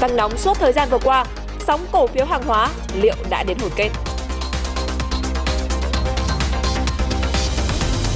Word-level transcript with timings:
Tăng 0.00 0.16
nóng 0.16 0.38
suốt 0.38 0.56
thời 0.58 0.72
gian 0.72 0.88
vừa 0.90 0.98
qua, 1.04 1.24
sóng 1.66 1.80
cổ 1.92 2.06
phiếu 2.06 2.24
hàng 2.24 2.42
hóa 2.46 2.70
liệu 3.00 3.14
đã 3.30 3.44
đến 3.48 3.58
hồi 3.58 3.70
kết? 3.76 3.90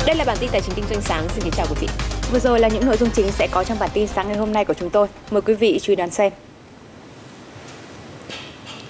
Đây 0.07 0.17
là 0.17 0.25
bản 0.25 0.37
tin 0.41 0.51
tài 0.53 0.61
chính 0.61 0.75
kinh 0.75 0.85
doanh 0.91 1.01
sáng. 1.01 1.29
Xin 1.29 1.45
kính 1.45 1.53
chào 1.57 1.67
quý 1.71 1.75
vị. 1.81 1.89
Vừa 2.33 2.39
rồi 2.39 2.61
là 2.61 2.69
những 2.69 2.87
nội 2.87 2.97
dung 2.97 3.11
chính 3.11 3.31
sẽ 3.31 3.49
có 3.51 3.65
trong 3.65 3.79
bản 3.79 3.91
tin 3.95 4.07
sáng 4.07 4.29
ngày 4.29 4.37
hôm 4.37 4.53
nay 4.53 4.65
của 4.65 4.75
chúng 4.75 4.91
tôi. 4.91 5.07
Mời 5.31 5.43
quý 5.43 5.55
vị 5.55 5.79
chú 5.83 5.93
ý 5.93 5.97
đón 5.97 6.11
xem. 6.11 6.33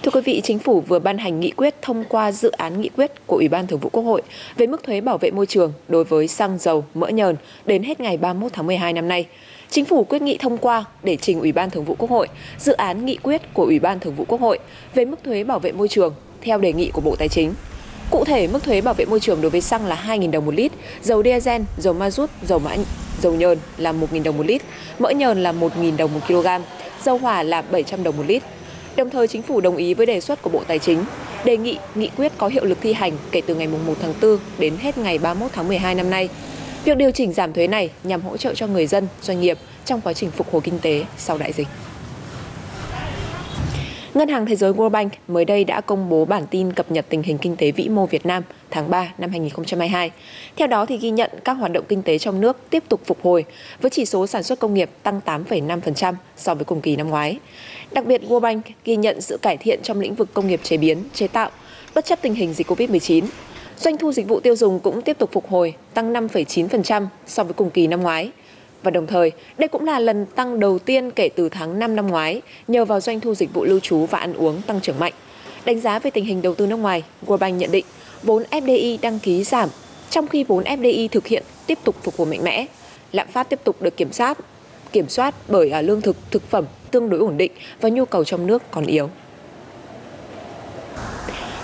Thưa 0.02 0.10
quý 0.10 0.20
vị, 0.20 0.40
Chính 0.44 0.58
phủ 0.58 0.80
vừa 0.80 0.98
ban 0.98 1.18
hành 1.18 1.40
nghị 1.40 1.50
quyết 1.50 1.74
thông 1.82 2.04
qua 2.08 2.32
dự 2.32 2.50
án 2.50 2.80
nghị 2.80 2.88
quyết 2.88 3.26
của 3.26 3.36
Ủy 3.36 3.48
ban 3.48 3.66
Thường 3.66 3.78
vụ 3.78 3.90
Quốc 3.92 4.02
hội 4.02 4.22
về 4.56 4.66
mức 4.66 4.82
thuế 4.82 5.00
bảo 5.00 5.18
vệ 5.18 5.30
môi 5.30 5.46
trường 5.46 5.72
đối 5.88 6.04
với 6.04 6.28
xăng 6.28 6.58
dầu, 6.58 6.84
mỡ 6.94 7.08
nhờn 7.08 7.36
đến 7.66 7.82
hết 7.82 8.00
ngày 8.00 8.16
31 8.16 8.52
tháng 8.52 8.66
12 8.66 8.92
năm 8.92 9.08
nay. 9.08 9.26
Chính 9.72 9.84
phủ 9.84 10.04
quyết 10.04 10.22
nghị 10.22 10.36
thông 10.38 10.58
qua 10.58 10.84
để 11.02 11.16
trình 11.16 11.40
Ủy 11.40 11.52
ban 11.52 11.70
Thường 11.70 11.84
vụ 11.84 11.94
Quốc 11.98 12.10
hội 12.10 12.28
dự 12.58 12.72
án 12.72 13.06
nghị 13.06 13.16
quyết 13.16 13.54
của 13.54 13.64
Ủy 13.64 13.78
ban 13.78 14.00
Thường 14.00 14.14
vụ 14.14 14.24
Quốc 14.28 14.40
hội 14.40 14.58
về 14.94 15.04
mức 15.04 15.16
thuế 15.24 15.44
bảo 15.44 15.58
vệ 15.58 15.72
môi 15.72 15.88
trường 15.88 16.14
theo 16.40 16.58
đề 16.58 16.72
nghị 16.72 16.90
của 16.90 17.00
Bộ 17.00 17.16
Tài 17.16 17.28
chính. 17.28 17.54
Cụ 18.10 18.24
thể, 18.24 18.46
mức 18.46 18.64
thuế 18.64 18.80
bảo 18.80 18.94
vệ 18.94 19.04
môi 19.04 19.20
trường 19.20 19.40
đối 19.40 19.50
với 19.50 19.60
xăng 19.60 19.86
là 19.86 20.04
2.000 20.06 20.30
đồng 20.30 20.46
một 20.46 20.54
lít, 20.54 20.72
dầu 21.02 21.22
diesel, 21.22 21.62
dầu 21.78 21.94
ma 21.94 22.10
rút, 22.10 22.30
dầu 22.42 22.58
mã, 22.58 22.76
dầu 23.22 23.32
nhờn 23.32 23.58
là 23.78 23.92
1.000 23.92 24.22
đồng 24.22 24.38
một 24.38 24.46
lít, 24.46 24.62
mỡ 24.98 25.10
nhờn 25.10 25.42
là 25.42 25.52
1.000 25.52 25.96
đồng 25.96 26.14
một 26.14 26.20
kg, 26.28 26.46
dầu 27.02 27.18
hỏa 27.18 27.42
là 27.42 27.62
700 27.62 28.02
đồng 28.02 28.16
một 28.16 28.24
lít. 28.26 28.42
Đồng 28.96 29.10
thời, 29.10 29.28
chính 29.28 29.42
phủ 29.42 29.60
đồng 29.60 29.76
ý 29.76 29.94
với 29.94 30.06
đề 30.06 30.20
xuất 30.20 30.42
của 30.42 30.50
Bộ 30.50 30.62
Tài 30.66 30.78
chính, 30.78 31.04
đề 31.44 31.56
nghị 31.56 31.78
nghị 31.94 32.10
quyết 32.16 32.32
có 32.38 32.48
hiệu 32.48 32.64
lực 32.64 32.78
thi 32.80 32.92
hành 32.92 33.12
kể 33.30 33.40
từ 33.46 33.54
ngày 33.54 33.66
1 33.66 33.94
tháng 34.02 34.14
4 34.22 34.38
đến 34.58 34.76
hết 34.80 34.98
ngày 34.98 35.18
31 35.18 35.50
tháng 35.54 35.68
12 35.68 35.94
năm 35.94 36.10
nay. 36.10 36.28
Việc 36.84 36.96
điều 36.96 37.10
chỉnh 37.10 37.32
giảm 37.32 37.52
thuế 37.52 37.66
này 37.66 37.90
nhằm 38.04 38.22
hỗ 38.22 38.36
trợ 38.36 38.54
cho 38.54 38.66
người 38.66 38.86
dân, 38.86 39.08
doanh 39.22 39.40
nghiệp 39.40 39.58
trong 39.84 40.00
quá 40.00 40.12
trình 40.12 40.30
phục 40.30 40.52
hồi 40.52 40.62
kinh 40.64 40.78
tế 40.78 41.04
sau 41.16 41.38
đại 41.38 41.52
dịch. 41.52 41.68
Ngân 44.14 44.28
hàng 44.28 44.46
Thế 44.46 44.56
giới 44.56 44.72
World 44.72 44.88
Bank 44.88 45.12
mới 45.28 45.44
đây 45.44 45.64
đã 45.64 45.80
công 45.80 46.08
bố 46.08 46.24
bản 46.24 46.46
tin 46.50 46.72
cập 46.72 46.90
nhật 46.90 47.06
tình 47.08 47.22
hình 47.22 47.38
kinh 47.38 47.56
tế 47.56 47.70
vĩ 47.70 47.88
mô 47.88 48.06
Việt 48.06 48.26
Nam 48.26 48.42
tháng 48.70 48.90
3 48.90 49.12
năm 49.18 49.30
2022. 49.30 50.10
Theo 50.56 50.66
đó 50.66 50.86
thì 50.86 50.96
ghi 50.96 51.10
nhận 51.10 51.30
các 51.44 51.52
hoạt 51.52 51.72
động 51.72 51.84
kinh 51.88 52.02
tế 52.02 52.18
trong 52.18 52.40
nước 52.40 52.56
tiếp 52.70 52.82
tục 52.88 53.00
phục 53.04 53.18
hồi 53.22 53.44
với 53.80 53.90
chỉ 53.90 54.04
số 54.04 54.26
sản 54.26 54.42
xuất 54.42 54.58
công 54.58 54.74
nghiệp 54.74 54.90
tăng 55.02 55.20
8,5% 55.24 56.14
so 56.36 56.54
với 56.54 56.64
cùng 56.64 56.80
kỳ 56.80 56.96
năm 56.96 57.08
ngoái. 57.08 57.38
Đặc 57.92 58.06
biệt 58.06 58.22
World 58.28 58.40
Bank 58.40 58.64
ghi 58.84 58.96
nhận 58.96 59.20
sự 59.20 59.38
cải 59.42 59.56
thiện 59.56 59.80
trong 59.82 60.00
lĩnh 60.00 60.14
vực 60.14 60.34
công 60.34 60.46
nghiệp 60.46 60.60
chế 60.62 60.76
biến, 60.76 61.04
chế 61.14 61.28
tạo 61.28 61.50
bất 61.94 62.04
chấp 62.04 62.22
tình 62.22 62.34
hình 62.34 62.54
dịch 62.54 62.70
Covid-19. 62.70 63.24
Doanh 63.78 63.98
thu 63.98 64.12
dịch 64.12 64.28
vụ 64.28 64.40
tiêu 64.40 64.56
dùng 64.56 64.80
cũng 64.80 65.02
tiếp 65.02 65.18
tục 65.18 65.30
phục 65.32 65.50
hồi, 65.50 65.74
tăng 65.94 66.12
5,9% 66.12 67.06
so 67.26 67.44
với 67.44 67.52
cùng 67.52 67.70
kỳ 67.70 67.86
năm 67.86 68.02
ngoái. 68.02 68.30
Và 68.82 68.90
đồng 68.90 69.06
thời, 69.06 69.32
đây 69.58 69.68
cũng 69.68 69.84
là 69.84 69.98
lần 69.98 70.26
tăng 70.26 70.60
đầu 70.60 70.78
tiên 70.78 71.10
kể 71.10 71.28
từ 71.28 71.48
tháng 71.48 71.78
5 71.78 71.96
năm 71.96 72.06
ngoái 72.06 72.42
nhờ 72.68 72.84
vào 72.84 73.00
doanh 73.00 73.20
thu 73.20 73.34
dịch 73.34 73.54
vụ 73.54 73.64
lưu 73.64 73.80
trú 73.80 74.06
và 74.06 74.18
ăn 74.18 74.34
uống 74.34 74.62
tăng 74.62 74.80
trưởng 74.80 74.98
mạnh. 74.98 75.12
Đánh 75.64 75.80
giá 75.80 75.98
về 75.98 76.10
tình 76.10 76.24
hình 76.24 76.42
đầu 76.42 76.54
tư 76.54 76.66
nước 76.66 76.76
ngoài, 76.76 77.02
World 77.26 77.38
Bank 77.38 77.60
nhận 77.60 77.70
định 77.72 77.84
vốn 78.22 78.42
FDI 78.50 78.98
đăng 79.02 79.18
ký 79.18 79.44
giảm, 79.44 79.68
trong 80.10 80.26
khi 80.28 80.44
vốn 80.44 80.64
FDI 80.64 81.08
thực 81.08 81.26
hiện 81.26 81.42
tiếp 81.66 81.78
tục 81.84 81.96
phục 82.02 82.16
hồi 82.16 82.26
mạnh 82.26 82.44
mẽ. 82.44 82.66
Lạm 83.12 83.28
phát 83.28 83.48
tiếp 83.50 83.60
tục 83.64 83.82
được 83.82 83.96
kiểm 83.96 84.12
soát, 84.12 84.38
kiểm 84.92 85.08
soát 85.08 85.34
bởi 85.48 85.70
à, 85.70 85.82
lương 85.82 86.00
thực, 86.00 86.16
thực 86.30 86.50
phẩm 86.50 86.64
tương 86.90 87.10
đối 87.10 87.20
ổn 87.20 87.36
định 87.36 87.52
và 87.80 87.88
nhu 87.88 88.04
cầu 88.04 88.24
trong 88.24 88.46
nước 88.46 88.62
còn 88.70 88.86
yếu. 88.86 89.10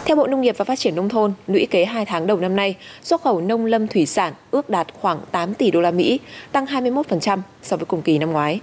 Theo 0.08 0.16
Bộ 0.16 0.26
Nông 0.26 0.40
nghiệp 0.40 0.54
và 0.58 0.64
Phát 0.64 0.78
triển 0.78 0.94
nông 0.94 1.08
thôn, 1.08 1.32
lũy 1.46 1.66
kế 1.66 1.84
2 1.84 2.04
tháng 2.04 2.26
đầu 2.26 2.36
năm 2.36 2.56
nay, 2.56 2.76
xuất 3.02 3.22
khẩu 3.22 3.40
nông 3.40 3.64
lâm 3.64 3.88
thủy 3.88 4.06
sản 4.06 4.32
ước 4.50 4.70
đạt 4.70 4.86
khoảng 5.00 5.20
8 5.32 5.54
tỷ 5.54 5.70
đô 5.70 5.80
la 5.80 5.90
Mỹ, 5.90 6.20
tăng 6.52 6.66
21% 6.66 7.38
so 7.62 7.76
với 7.76 7.86
cùng 7.86 8.02
kỳ 8.02 8.18
năm 8.18 8.32
ngoái. 8.32 8.60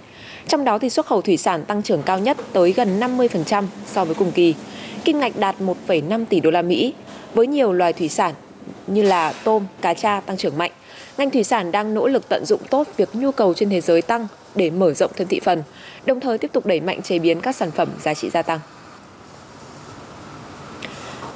Trong 0.48 0.64
đó 0.64 0.78
thì 0.78 0.90
xuất 0.90 1.06
khẩu 1.06 1.20
thủy 1.20 1.36
sản 1.36 1.64
tăng 1.64 1.82
trưởng 1.82 2.02
cao 2.02 2.18
nhất 2.18 2.36
tới 2.52 2.72
gần 2.72 3.00
50% 3.00 3.64
so 3.86 4.04
với 4.04 4.14
cùng 4.14 4.32
kỳ. 4.32 4.54
Kim 5.04 5.20
ngạch 5.20 5.36
đạt 5.36 5.56
1,5 5.60 6.24
tỷ 6.24 6.40
đô 6.40 6.50
la 6.50 6.62
Mỹ 6.62 6.94
với 7.34 7.46
nhiều 7.46 7.72
loài 7.72 7.92
thủy 7.92 8.08
sản 8.08 8.34
như 8.86 9.02
là 9.02 9.32
tôm, 9.44 9.66
cá 9.80 9.94
tra 9.94 10.20
tăng 10.20 10.36
trưởng 10.36 10.58
mạnh. 10.58 10.72
Ngành 11.18 11.30
thủy 11.30 11.44
sản 11.44 11.72
đang 11.72 11.94
nỗ 11.94 12.08
lực 12.08 12.28
tận 12.28 12.44
dụng 12.46 12.60
tốt 12.70 12.86
việc 12.96 13.08
nhu 13.12 13.32
cầu 13.32 13.54
trên 13.54 13.70
thế 13.70 13.80
giới 13.80 14.02
tăng 14.02 14.26
để 14.54 14.70
mở 14.70 14.94
rộng 14.94 15.10
thêm 15.16 15.28
thị 15.28 15.40
phần, 15.44 15.62
đồng 16.06 16.20
thời 16.20 16.38
tiếp 16.38 16.52
tục 16.52 16.66
đẩy 16.66 16.80
mạnh 16.80 17.02
chế 17.02 17.18
biến 17.18 17.40
các 17.40 17.56
sản 17.56 17.70
phẩm 17.70 17.88
giá 18.02 18.14
trị 18.14 18.30
gia 18.30 18.42
tăng. 18.42 18.60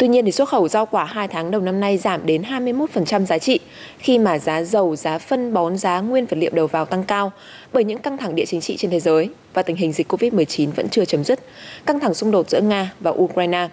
Tuy 0.00 0.08
nhiên 0.08 0.24
thì 0.24 0.32
xuất 0.32 0.48
khẩu 0.48 0.68
rau 0.68 0.86
quả 0.86 1.04
2 1.04 1.28
tháng 1.28 1.50
đầu 1.50 1.60
năm 1.60 1.80
nay 1.80 1.98
giảm 1.98 2.26
đến 2.26 2.42
21% 2.42 3.26
giá 3.26 3.38
trị 3.38 3.58
khi 3.98 4.18
mà 4.18 4.38
giá 4.38 4.62
dầu, 4.62 4.96
giá 4.96 5.18
phân 5.18 5.54
bón, 5.54 5.78
giá 5.78 6.00
nguyên 6.00 6.26
vật 6.26 6.36
liệu 6.36 6.50
đầu 6.54 6.66
vào 6.66 6.84
tăng 6.84 7.04
cao 7.04 7.32
bởi 7.72 7.84
những 7.84 7.98
căng 7.98 8.18
thẳng 8.18 8.34
địa 8.34 8.44
chính 8.44 8.60
trị 8.60 8.76
trên 8.76 8.90
thế 8.90 9.00
giới 9.00 9.30
và 9.54 9.62
tình 9.62 9.76
hình 9.76 9.92
dịch 9.92 10.12
Covid-19 10.12 10.70
vẫn 10.76 10.88
chưa 10.88 11.04
chấm 11.04 11.24
dứt, 11.24 11.40
căng 11.86 12.00
thẳng 12.00 12.14
xung 12.14 12.30
đột 12.30 12.50
giữa 12.50 12.60
Nga 12.60 12.92
và 13.00 13.10
Ukraine. 13.10 13.68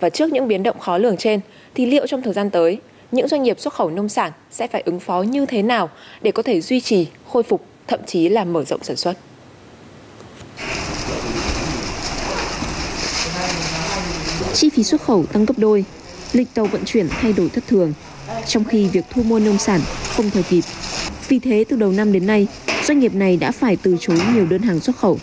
Và 0.00 0.10
trước 0.10 0.32
những 0.32 0.48
biến 0.48 0.62
động 0.62 0.78
khó 0.78 0.98
lường 0.98 1.16
trên 1.16 1.40
thì 1.74 1.86
liệu 1.86 2.06
trong 2.06 2.22
thời 2.22 2.32
gian 2.32 2.50
tới, 2.50 2.78
những 3.12 3.28
doanh 3.28 3.42
nghiệp 3.42 3.60
xuất 3.60 3.74
khẩu 3.74 3.90
nông 3.90 4.08
sản 4.08 4.32
sẽ 4.50 4.66
phải 4.66 4.82
ứng 4.86 5.00
phó 5.00 5.22
như 5.22 5.46
thế 5.46 5.62
nào 5.62 5.90
để 6.22 6.32
có 6.32 6.42
thể 6.42 6.60
duy 6.60 6.80
trì, 6.80 7.06
khôi 7.28 7.42
phục, 7.42 7.64
thậm 7.86 8.00
chí 8.06 8.28
là 8.28 8.44
mở 8.44 8.64
rộng 8.64 8.82
sản 8.82 8.96
xuất? 8.96 9.14
Chi 14.52 14.70
phí 14.70 14.84
xuất 14.84 15.02
khẩu 15.02 15.26
tăng 15.32 15.44
gấp 15.44 15.54
đôi, 15.56 15.84
lịch 16.32 16.54
tàu 16.54 16.64
vận 16.64 16.84
chuyển 16.84 17.08
thay 17.08 17.32
đổi 17.32 17.48
thất 17.48 17.64
thường, 17.68 17.92
trong 18.46 18.64
khi 18.64 18.88
việc 18.88 19.04
thu 19.10 19.22
mua 19.22 19.38
nông 19.38 19.58
sản 19.58 19.80
không 20.16 20.30
thời 20.30 20.42
kịp. 20.42 20.64
Vì 21.28 21.38
thế, 21.38 21.64
từ 21.68 21.76
đầu 21.76 21.92
năm 21.92 22.12
đến 22.12 22.26
nay, 22.26 22.46
doanh 22.84 22.98
nghiệp 22.98 23.14
này 23.14 23.36
đã 23.36 23.52
phải 23.52 23.76
từ 23.76 23.96
chối 24.00 24.20
nhiều 24.34 24.46
đơn 24.46 24.62
hàng 24.62 24.80
xuất 24.80 24.96
khẩu. 24.96 25.18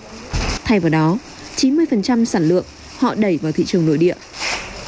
Thay 0.64 0.80
vào 0.80 0.90
đó, 0.90 1.18
90% 1.56 2.26
sản 2.26 2.48
lượng 2.48 2.66
họ 2.98 3.16
đẩy 3.16 3.40
vào 3.42 3.52
thị 3.52 3.66
trường 3.66 3.86
nội 3.86 3.98
địa. 3.98 4.16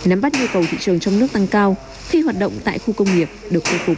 Nắm 0.05 0.21
bắt 0.21 0.33
nhu 0.39 0.45
cầu 0.53 0.63
thị 0.71 0.77
trường 0.81 0.99
trong 0.99 1.19
nước 1.19 1.27
tăng 1.33 1.47
cao 1.47 1.75
khi 2.09 2.21
hoạt 2.21 2.39
động 2.39 2.51
tại 2.63 2.79
khu 2.79 2.93
công 2.93 3.15
nghiệp 3.15 3.29
được 3.49 3.63
khôi 3.63 3.79
phục. 3.85 3.95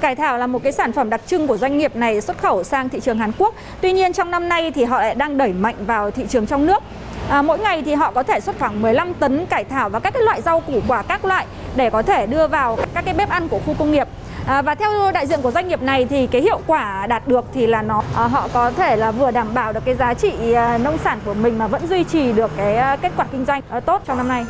Cải 0.00 0.16
thảo 0.16 0.38
là 0.38 0.46
một 0.46 0.62
cái 0.62 0.72
sản 0.72 0.92
phẩm 0.92 1.10
đặc 1.10 1.20
trưng 1.26 1.46
của 1.46 1.56
doanh 1.56 1.78
nghiệp 1.78 1.96
này 1.96 2.20
xuất 2.20 2.38
khẩu 2.38 2.64
sang 2.64 2.88
thị 2.88 3.00
trường 3.04 3.18
Hàn 3.18 3.32
Quốc. 3.38 3.54
Tuy 3.80 3.92
nhiên 3.92 4.12
trong 4.12 4.30
năm 4.30 4.48
nay 4.48 4.70
thì 4.74 4.84
họ 4.84 5.00
lại 5.00 5.14
đang 5.14 5.38
đẩy 5.38 5.52
mạnh 5.52 5.74
vào 5.86 6.10
thị 6.10 6.22
trường 6.28 6.46
trong 6.46 6.66
nước. 6.66 6.82
À, 7.28 7.42
mỗi 7.42 7.58
ngày 7.58 7.82
thì 7.82 7.94
họ 7.94 8.10
có 8.10 8.22
thể 8.22 8.40
xuất 8.40 8.58
khoảng 8.58 8.82
15 8.82 9.14
tấn 9.14 9.46
cải 9.46 9.64
thảo 9.64 9.88
và 9.88 9.98
các 9.98 10.14
cái 10.14 10.22
loại 10.22 10.42
rau 10.42 10.60
củ 10.60 10.80
quả 10.88 11.02
các 11.02 11.24
loại 11.24 11.46
để 11.76 11.90
có 11.90 12.02
thể 12.02 12.26
đưa 12.26 12.46
vào 12.46 12.78
các 12.94 13.04
cái 13.04 13.14
bếp 13.14 13.28
ăn 13.28 13.48
của 13.48 13.60
khu 13.66 13.74
công 13.78 13.92
nghiệp. 13.92 14.08
À, 14.46 14.62
và 14.62 14.74
theo 14.74 15.12
đại 15.12 15.26
diện 15.26 15.42
của 15.42 15.50
doanh 15.50 15.68
nghiệp 15.68 15.82
này 15.82 16.06
thì 16.10 16.26
cái 16.26 16.42
hiệu 16.42 16.60
quả 16.66 17.06
đạt 17.06 17.28
được 17.28 17.44
thì 17.54 17.66
là 17.66 17.82
nó 17.82 18.02
à, 18.16 18.26
họ 18.26 18.48
có 18.52 18.70
thể 18.70 18.96
là 18.96 19.10
vừa 19.10 19.30
đảm 19.30 19.54
bảo 19.54 19.72
được 19.72 19.84
cái 19.84 19.94
giá 19.94 20.14
trị 20.14 20.52
à, 20.52 20.78
nông 20.78 20.98
sản 21.04 21.18
của 21.24 21.34
mình 21.34 21.58
mà 21.58 21.66
vẫn 21.66 21.86
duy 21.88 22.04
trì 22.04 22.32
được 22.32 22.50
cái 22.56 22.76
à, 22.76 22.96
kết 22.96 23.12
quả 23.16 23.26
kinh 23.32 23.44
doanh 23.44 23.62
à, 23.68 23.80
tốt 23.80 24.02
trong 24.06 24.16
năm 24.16 24.28
nay. 24.28 24.46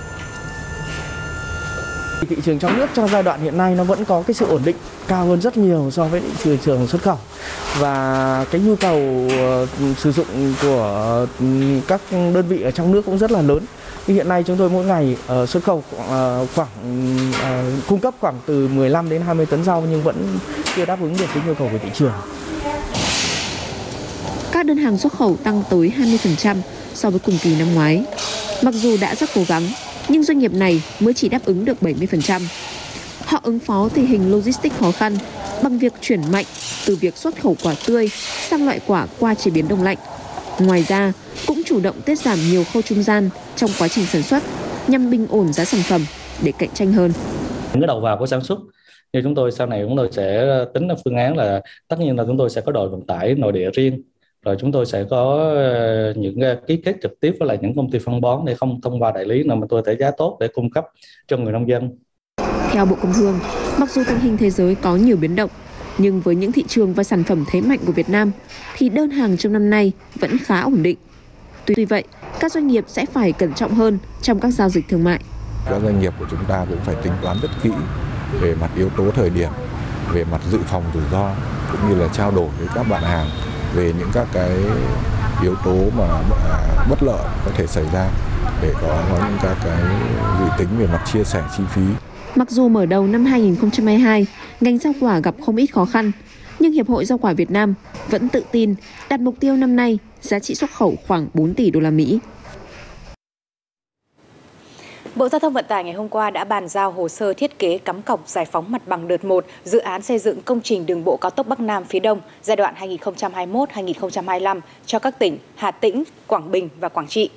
Thị 2.29 2.37
trường 2.45 2.59
trong 2.59 2.79
nước 2.79 2.87
trong 2.95 3.09
giai 3.09 3.23
đoạn 3.23 3.41
hiện 3.41 3.59
nay 3.59 3.75
nó 3.75 3.85
vẫn 3.85 4.05
có 4.05 4.23
cái 4.27 4.35
sự 4.35 4.47
ổn 4.47 4.63
định 4.65 4.77
cao 5.09 5.27
hơn 5.27 5.41
rất 5.41 5.57
nhiều 5.57 5.91
so 5.93 6.05
với 6.05 6.23
thị 6.43 6.59
trường 6.65 6.87
xuất 6.87 7.03
khẩu 7.03 7.19
và 7.79 8.45
cái 8.51 8.61
nhu 8.61 8.77
cầu 8.77 9.27
uh, 9.27 9.99
sử 9.99 10.13
dụng 10.13 10.27
của 10.63 11.21
uh, 11.23 11.89
các 11.89 12.01
đơn 12.11 12.45
vị 12.49 12.63
ở 12.63 12.71
trong 12.71 12.93
nước 12.93 13.03
cũng 13.07 13.19
rất 13.19 13.31
là 13.31 13.43
lớn. 13.43 13.63
Hiện 14.07 14.29
nay 14.29 14.43
chúng 14.47 14.57
tôi 14.57 14.71
mỗi 14.71 14.85
ngày 14.85 15.17
uh, 15.43 15.49
xuất 15.49 15.65
khẩu 15.65 15.77
uh, 15.79 16.49
khoảng 16.55 16.69
uh, 17.31 17.87
cung 17.89 18.01
cấp 18.01 18.15
khoảng 18.21 18.35
từ 18.47 18.69
15 18.69 19.11
đến 19.11 19.23
20 19.23 19.47
tấn 19.47 19.65
rau 19.65 19.85
nhưng 19.91 20.03
vẫn 20.03 20.39
chưa 20.77 20.85
đáp 20.85 21.01
ứng 21.01 21.17
được 21.19 21.27
cái 21.35 21.43
nhu 21.47 21.55
cầu 21.55 21.69
của 21.73 21.79
thị 21.83 21.91
trường. 21.95 22.13
Các 24.53 24.67
đơn 24.67 24.77
hàng 24.77 24.99
xuất 24.99 25.13
khẩu 25.13 25.37
tăng 25.37 25.63
tới 25.71 25.93
20% 25.99 26.57
so 26.95 27.11
với 27.11 27.21
cùng 27.21 27.39
kỳ 27.43 27.59
năm 27.59 27.75
ngoái. 27.75 28.05
Mặc 28.63 28.75
dù 28.75 28.97
đã 29.01 29.15
rất 29.15 29.31
cố 29.35 29.45
gắng, 29.49 29.63
nhưng 30.09 30.25
doanh 30.25 30.39
nghiệp 30.39 30.53
này 30.53 30.83
mới 31.01 31.15
chỉ 31.15 31.29
đáp 31.29 31.45
ứng 31.45 31.65
được 31.65 31.77
70%. 31.81 32.41
Họ 33.29 33.41
ứng 33.43 33.59
phó 33.59 33.89
tình 33.95 34.07
hình 34.07 34.33
logistics 34.33 34.77
khó 34.77 34.91
khăn 34.93 35.13
bằng 35.63 35.79
việc 35.79 35.93
chuyển 36.01 36.21
mạnh 36.33 36.45
từ 36.87 36.97
việc 36.97 37.17
xuất 37.17 37.41
khẩu 37.43 37.57
quả 37.63 37.75
tươi 37.87 38.09
sang 38.49 38.65
loại 38.67 38.81
quả 38.87 39.07
qua 39.19 39.35
chế 39.35 39.51
biến 39.51 39.69
đông 39.69 39.83
lạnh. 39.83 39.97
Ngoài 40.61 40.83
ra, 40.83 41.13
cũng 41.47 41.63
chủ 41.67 41.81
động 41.81 41.97
tiết 42.05 42.19
giảm 42.19 42.39
nhiều 42.51 42.65
khâu 42.73 42.83
trung 42.83 43.03
gian 43.03 43.31
trong 43.57 43.71
quá 43.79 43.89
trình 43.89 44.07
sản 44.07 44.23
xuất 44.23 44.43
nhằm 44.89 45.11
bình 45.11 45.27
ổn 45.31 45.53
giá 45.53 45.65
sản 45.65 45.81
phẩm 45.81 46.01
để 46.43 46.53
cạnh 46.59 46.69
tranh 46.75 46.93
hơn. 46.93 47.13
Những 47.73 47.81
cái 47.81 47.87
đầu 47.87 48.01
vào 48.01 48.19
của 48.19 48.27
sản 48.27 48.41
xuất 48.45 48.59
như 49.13 49.21
chúng 49.23 49.35
tôi 49.35 49.53
sau 49.53 49.67
này 49.67 49.85
chúng 49.89 49.97
tôi 49.97 50.09
sẽ 50.13 50.37
ờ, 50.37 50.65
tính 50.75 50.89
phương 51.05 51.17
án 51.17 51.37
là 51.37 51.61
tất 51.89 51.97
nhiên 52.01 52.17
là 52.17 52.25
chúng 52.27 52.39
tôi 52.39 52.51
sẽ 52.51 52.61
có 52.61 52.73
đội 52.73 52.89
vận 52.89 53.07
tải 53.07 53.35
nội 53.35 53.53
địa 53.53 53.71
riêng 53.75 54.03
rồi 54.43 54.57
chúng 54.61 54.73
tôi 54.73 54.87
sẽ 54.87 55.05
có 55.11 55.53
ờ, 55.55 56.13
những 56.17 56.41
ký 56.67 56.77
kết 56.77 56.97
trực 57.03 57.21
tiếp 57.21 57.35
với 57.41 57.49
lại 57.49 57.59
những 57.63 57.77
công 57.77 57.91
ty 57.91 57.99
phân 57.99 58.21
bón 58.21 58.45
để 58.47 58.55
không 58.55 58.81
thông 58.81 59.03
qua 59.03 59.13
đại 59.13 59.25
lý 59.25 59.43
nào 59.43 59.57
mà 59.57 59.67
tôi 59.71 59.83
thể 59.87 59.97
giá 59.97 60.11
tốt 60.11 60.37
để 60.41 60.49
cung 60.49 60.71
cấp 60.71 60.85
cho 61.27 61.37
người 61.37 61.53
nông 61.53 61.69
dân. 61.69 61.91
Theo 62.73 62.87
Bộ 62.87 62.97
Công 63.03 63.13
Thương, 63.13 63.39
mặc 63.79 63.91
dù 63.91 64.03
tình 64.07 64.21
hình 64.21 64.37
thế 64.37 64.51
giới 64.51 64.75
có 64.75 64.97
nhiều 64.97 65.17
biến 65.17 65.37
động, 65.37 65.51
nhưng 65.99 66.21
với 66.21 66.35
những 66.35 66.53
thị 66.53 66.65
trường 66.69 66.95
và 66.95 67.05
sản 67.05 67.25
phẩm 67.25 67.45
thế 67.51 67.61
mạnh 67.61 67.79
của 67.87 67.93
Việt 67.93 68.09
Nam 68.09 68.31
thì 68.77 68.89
đơn 68.89 69.11
hàng 69.11 69.37
trong 69.37 69.53
năm 69.53 69.71
nay 69.71 69.93
vẫn 70.21 70.39
khá 70.39 70.61
ổn 70.61 70.83
định. 70.83 70.99
Tuy 71.67 71.85
vậy, 71.85 72.05
các 72.41 72.53
doanh 72.53 72.67
nghiệp 72.67 72.85
sẽ 72.89 73.07
phải 73.13 73.33
cẩn 73.33 73.55
trọng 73.55 73.75
hơn 73.75 73.99
trong 74.23 74.41
các 74.41 74.51
giao 74.51 74.69
dịch 74.69 74.89
thương 74.89 75.05
mại. 75.05 75.21
Các 75.71 75.83
doanh 75.83 76.01
nghiệp 76.01 76.13
của 76.19 76.27
chúng 76.31 76.45
ta 76.49 76.65
cũng 76.69 76.79
phải 76.85 76.95
tính 77.03 77.13
toán 77.23 77.37
rất 77.43 77.51
kỹ 77.63 77.71
về 78.41 78.55
mặt 78.61 78.71
yếu 78.77 78.89
tố 78.97 79.11
thời 79.11 79.31
điểm, 79.31 79.51
về 80.13 80.25
mặt 80.25 80.41
dự 80.51 80.59
phòng 80.67 80.85
rủi 80.95 81.03
ro 81.13 81.31
cũng 81.73 81.89
như 81.89 81.95
là 81.95 82.09
trao 82.09 82.31
đổi 82.31 82.49
với 82.59 82.69
các 82.75 82.89
bạn 82.89 83.03
hàng 83.03 83.29
về 83.75 83.93
những 83.99 84.11
các 84.13 84.27
cái 84.33 84.51
yếu 85.43 85.55
tố 85.65 85.77
mà 85.97 86.05
à, 86.51 86.87
bất 86.91 87.03
lợi 87.03 87.21
có 87.45 87.51
thể 87.55 87.67
xảy 87.67 87.85
ra 87.93 88.09
để 88.63 88.75
có 88.83 89.05
những 89.13 89.39
các 89.43 89.57
cái 89.65 89.83
dự 90.41 90.47
tính 90.59 90.69
về 90.79 90.87
mặt 90.87 91.03
chia 91.13 91.25
sẻ 91.25 91.43
chi 91.57 91.63
phí. 91.75 91.83
Mặc 92.39 92.51
dù 92.51 92.69
mở 92.69 92.87
đầu 92.87 93.07
năm 93.07 93.25
2022, 93.25 94.27
ngành 94.61 94.79
rau 94.79 94.93
quả 95.01 95.19
gặp 95.19 95.35
không 95.47 95.57
ít 95.57 95.67
khó 95.67 95.85
khăn, 95.85 96.13
nhưng 96.59 96.73
Hiệp 96.73 96.89
hội 96.89 97.05
Rau 97.05 97.19
quả 97.19 97.33
Việt 97.33 97.51
Nam 97.51 97.75
vẫn 98.09 98.29
tự 98.29 98.45
tin 98.53 98.75
đặt 99.11 99.21
mục 99.21 99.35
tiêu 99.41 99.57
năm 99.57 99.77
nay 99.77 99.99
giá 100.21 100.39
trị 100.39 100.55
xuất 100.55 100.71
khẩu 100.71 100.95
khoảng 101.07 101.27
4 101.35 101.55
tỷ 101.55 101.71
đô 101.71 101.81
la 101.81 101.91
Mỹ. 101.91 102.19
Bộ 105.15 105.29
Giao 105.29 105.39
thông 105.39 105.53
Vận 105.53 105.65
tải 105.69 105.85
ngày 105.85 105.93
hôm 105.93 106.09
qua 106.09 106.31
đã 106.31 106.45
bàn 106.45 106.69
giao 106.69 106.93
hồ 106.93 107.09
sơ 107.09 107.33
thiết 107.33 107.59
kế 107.59 107.79
cắm 107.79 108.03
cọc 108.03 108.29
giải 108.29 108.45
phóng 108.45 108.73
mặt 108.73 108.83
bằng 108.87 109.09
đợt 109.09 109.25
1 109.25 109.47
dự 109.65 109.79
án 109.79 110.03
xây 110.03 110.19
dựng 110.19 110.43
công 110.43 110.61
trình 110.61 110.87
đường 110.87 111.05
bộ 111.05 111.17
cao 111.17 111.31
tốc 111.31 111.47
Bắc 111.49 111.61
Nam 111.61 111.85
phía 111.85 112.01
Đông 112.01 112.21
giai 112.43 112.57
đoạn 112.57 112.75
2021-2025 112.75 114.61
cho 114.87 114.99
các 114.99 115.19
tỉnh 115.19 115.39
Hà 115.55 115.71
Tĩnh, 115.71 116.05
Quảng 116.27 116.51
Bình 116.51 116.69
và 116.81 116.89
Quảng 116.89 117.09
Trị. 117.09 117.31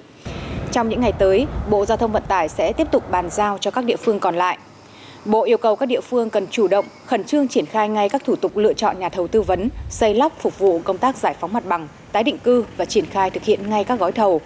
Trong 0.71 0.89
những 0.89 1.01
ngày 1.01 1.11
tới, 1.11 1.45
Bộ 1.69 1.85
Giao 1.85 1.97
thông 1.97 2.11
Vận 2.11 2.23
tải 2.27 2.49
sẽ 2.49 2.73
tiếp 2.73 2.87
tục 2.91 3.11
bàn 3.11 3.29
giao 3.29 3.57
cho 3.57 3.71
các 3.71 3.85
địa 3.85 3.97
phương 3.97 4.19
còn 4.19 4.35
lại. 4.35 4.57
Bộ 5.25 5.43
yêu 5.43 5.57
cầu 5.57 5.75
các 5.75 5.85
địa 5.85 6.01
phương 6.01 6.29
cần 6.29 6.47
chủ 6.51 6.67
động, 6.67 6.85
khẩn 7.05 7.23
trương 7.23 7.47
triển 7.47 7.65
khai 7.65 7.89
ngay 7.89 8.09
các 8.09 8.23
thủ 8.25 8.35
tục 8.35 8.57
lựa 8.57 8.73
chọn 8.73 8.99
nhà 8.99 9.09
thầu 9.09 9.27
tư 9.27 9.41
vấn, 9.41 9.69
xây 9.89 10.13
lắp 10.13 10.31
phục 10.39 10.59
vụ 10.59 10.81
công 10.83 10.97
tác 10.97 11.17
giải 11.17 11.35
phóng 11.39 11.53
mặt 11.53 11.65
bằng, 11.65 11.87
tái 12.11 12.23
định 12.23 12.37
cư 12.37 12.65
và 12.77 12.85
triển 12.85 13.05
khai 13.05 13.29
thực 13.29 13.43
hiện 13.43 13.69
ngay 13.69 13.83
các 13.83 13.99
gói 13.99 14.11
thầu. 14.11 14.41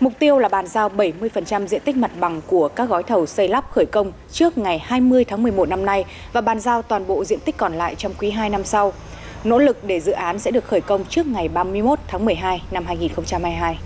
Mục 0.00 0.12
tiêu 0.18 0.38
là 0.38 0.48
bàn 0.48 0.66
giao 0.66 0.88
70% 0.88 1.66
diện 1.66 1.80
tích 1.84 1.96
mặt 1.96 2.10
bằng 2.20 2.40
của 2.46 2.68
các 2.68 2.88
gói 2.88 3.02
thầu 3.02 3.26
xây 3.26 3.48
lắp 3.48 3.70
khởi 3.70 3.86
công 3.86 4.12
trước 4.32 4.58
ngày 4.58 4.78
20 4.78 5.24
tháng 5.24 5.42
11 5.42 5.68
năm 5.68 5.86
nay 5.86 6.04
và 6.32 6.40
bàn 6.40 6.60
giao 6.60 6.82
toàn 6.82 7.06
bộ 7.06 7.24
diện 7.24 7.40
tích 7.40 7.56
còn 7.56 7.74
lại 7.74 7.94
trong 7.94 8.12
quý 8.18 8.30
2 8.30 8.50
năm 8.50 8.64
sau. 8.64 8.92
Nỗ 9.44 9.58
lực 9.58 9.84
để 9.84 10.00
dự 10.00 10.12
án 10.12 10.38
sẽ 10.38 10.50
được 10.50 10.64
khởi 10.64 10.80
công 10.80 11.04
trước 11.04 11.26
ngày 11.26 11.48
31 11.48 11.98
tháng 12.08 12.24
12 12.24 12.62
năm 12.70 12.84
2022. 12.86 13.78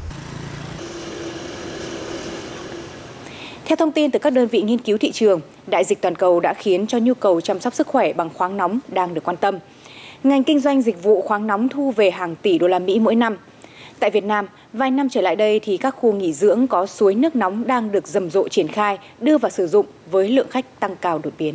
Theo 3.65 3.77
thông 3.77 3.93
tin 3.93 4.11
từ 4.11 4.19
các 4.19 4.31
đơn 4.31 4.49
vị 4.49 4.63
nghiên 4.63 4.79
cứu 4.79 4.99
thị 4.99 5.13
trường, 5.13 5.41
đại 5.67 5.85
dịch 5.85 6.01
toàn 6.01 6.15
cầu 6.15 6.41
đã 6.41 6.55
khiến 6.55 6.87
cho 6.87 6.99
nhu 6.99 7.15
cầu 7.15 7.41
chăm 7.41 7.61
sóc 7.61 7.75
sức 7.75 7.87
khỏe 7.87 8.13
bằng 8.13 8.31
khoáng 8.35 8.57
nóng 8.57 8.79
đang 8.89 9.15
được 9.15 9.25
quan 9.25 9.37
tâm. 9.37 9.59
Ngành 10.25 10.45
kinh 10.45 10.61
doanh 10.61 10.83
dịch 10.83 11.03
vụ 11.03 11.23
khoáng 11.23 11.47
nóng 11.47 11.69
thu 11.69 11.91
về 11.91 12.11
hàng 12.11 12.37
tỷ 12.37 12.59
đô 12.59 12.67
la 12.67 12.79
Mỹ 12.79 13.01
mỗi 13.01 13.15
năm. 13.15 13.37
Tại 13.99 14.11
Việt 14.11 14.25
Nam, 14.25 14.47
vài 14.73 14.91
năm 14.91 15.09
trở 15.09 15.21
lại 15.21 15.37
đây 15.37 15.61
thì 15.61 15.77
các 15.77 15.91
khu 15.91 16.13
nghỉ 16.13 16.33
dưỡng 16.33 16.67
có 16.67 16.87
suối 16.87 17.15
nước 17.15 17.37
nóng 17.37 17.67
đang 17.67 17.93
được 17.93 18.09
rầm 18.09 18.31
rộ 18.31 18.49
triển 18.49 18.69
khai, 18.69 18.99
đưa 19.21 19.39
vào 19.39 19.51
sử 19.51 19.67
dụng 19.67 19.87
với 20.11 20.29
lượng 20.29 20.49
khách 20.51 20.81
tăng 20.81 20.97
cao 20.97 21.21
đột 21.23 21.33
biến. 21.39 21.55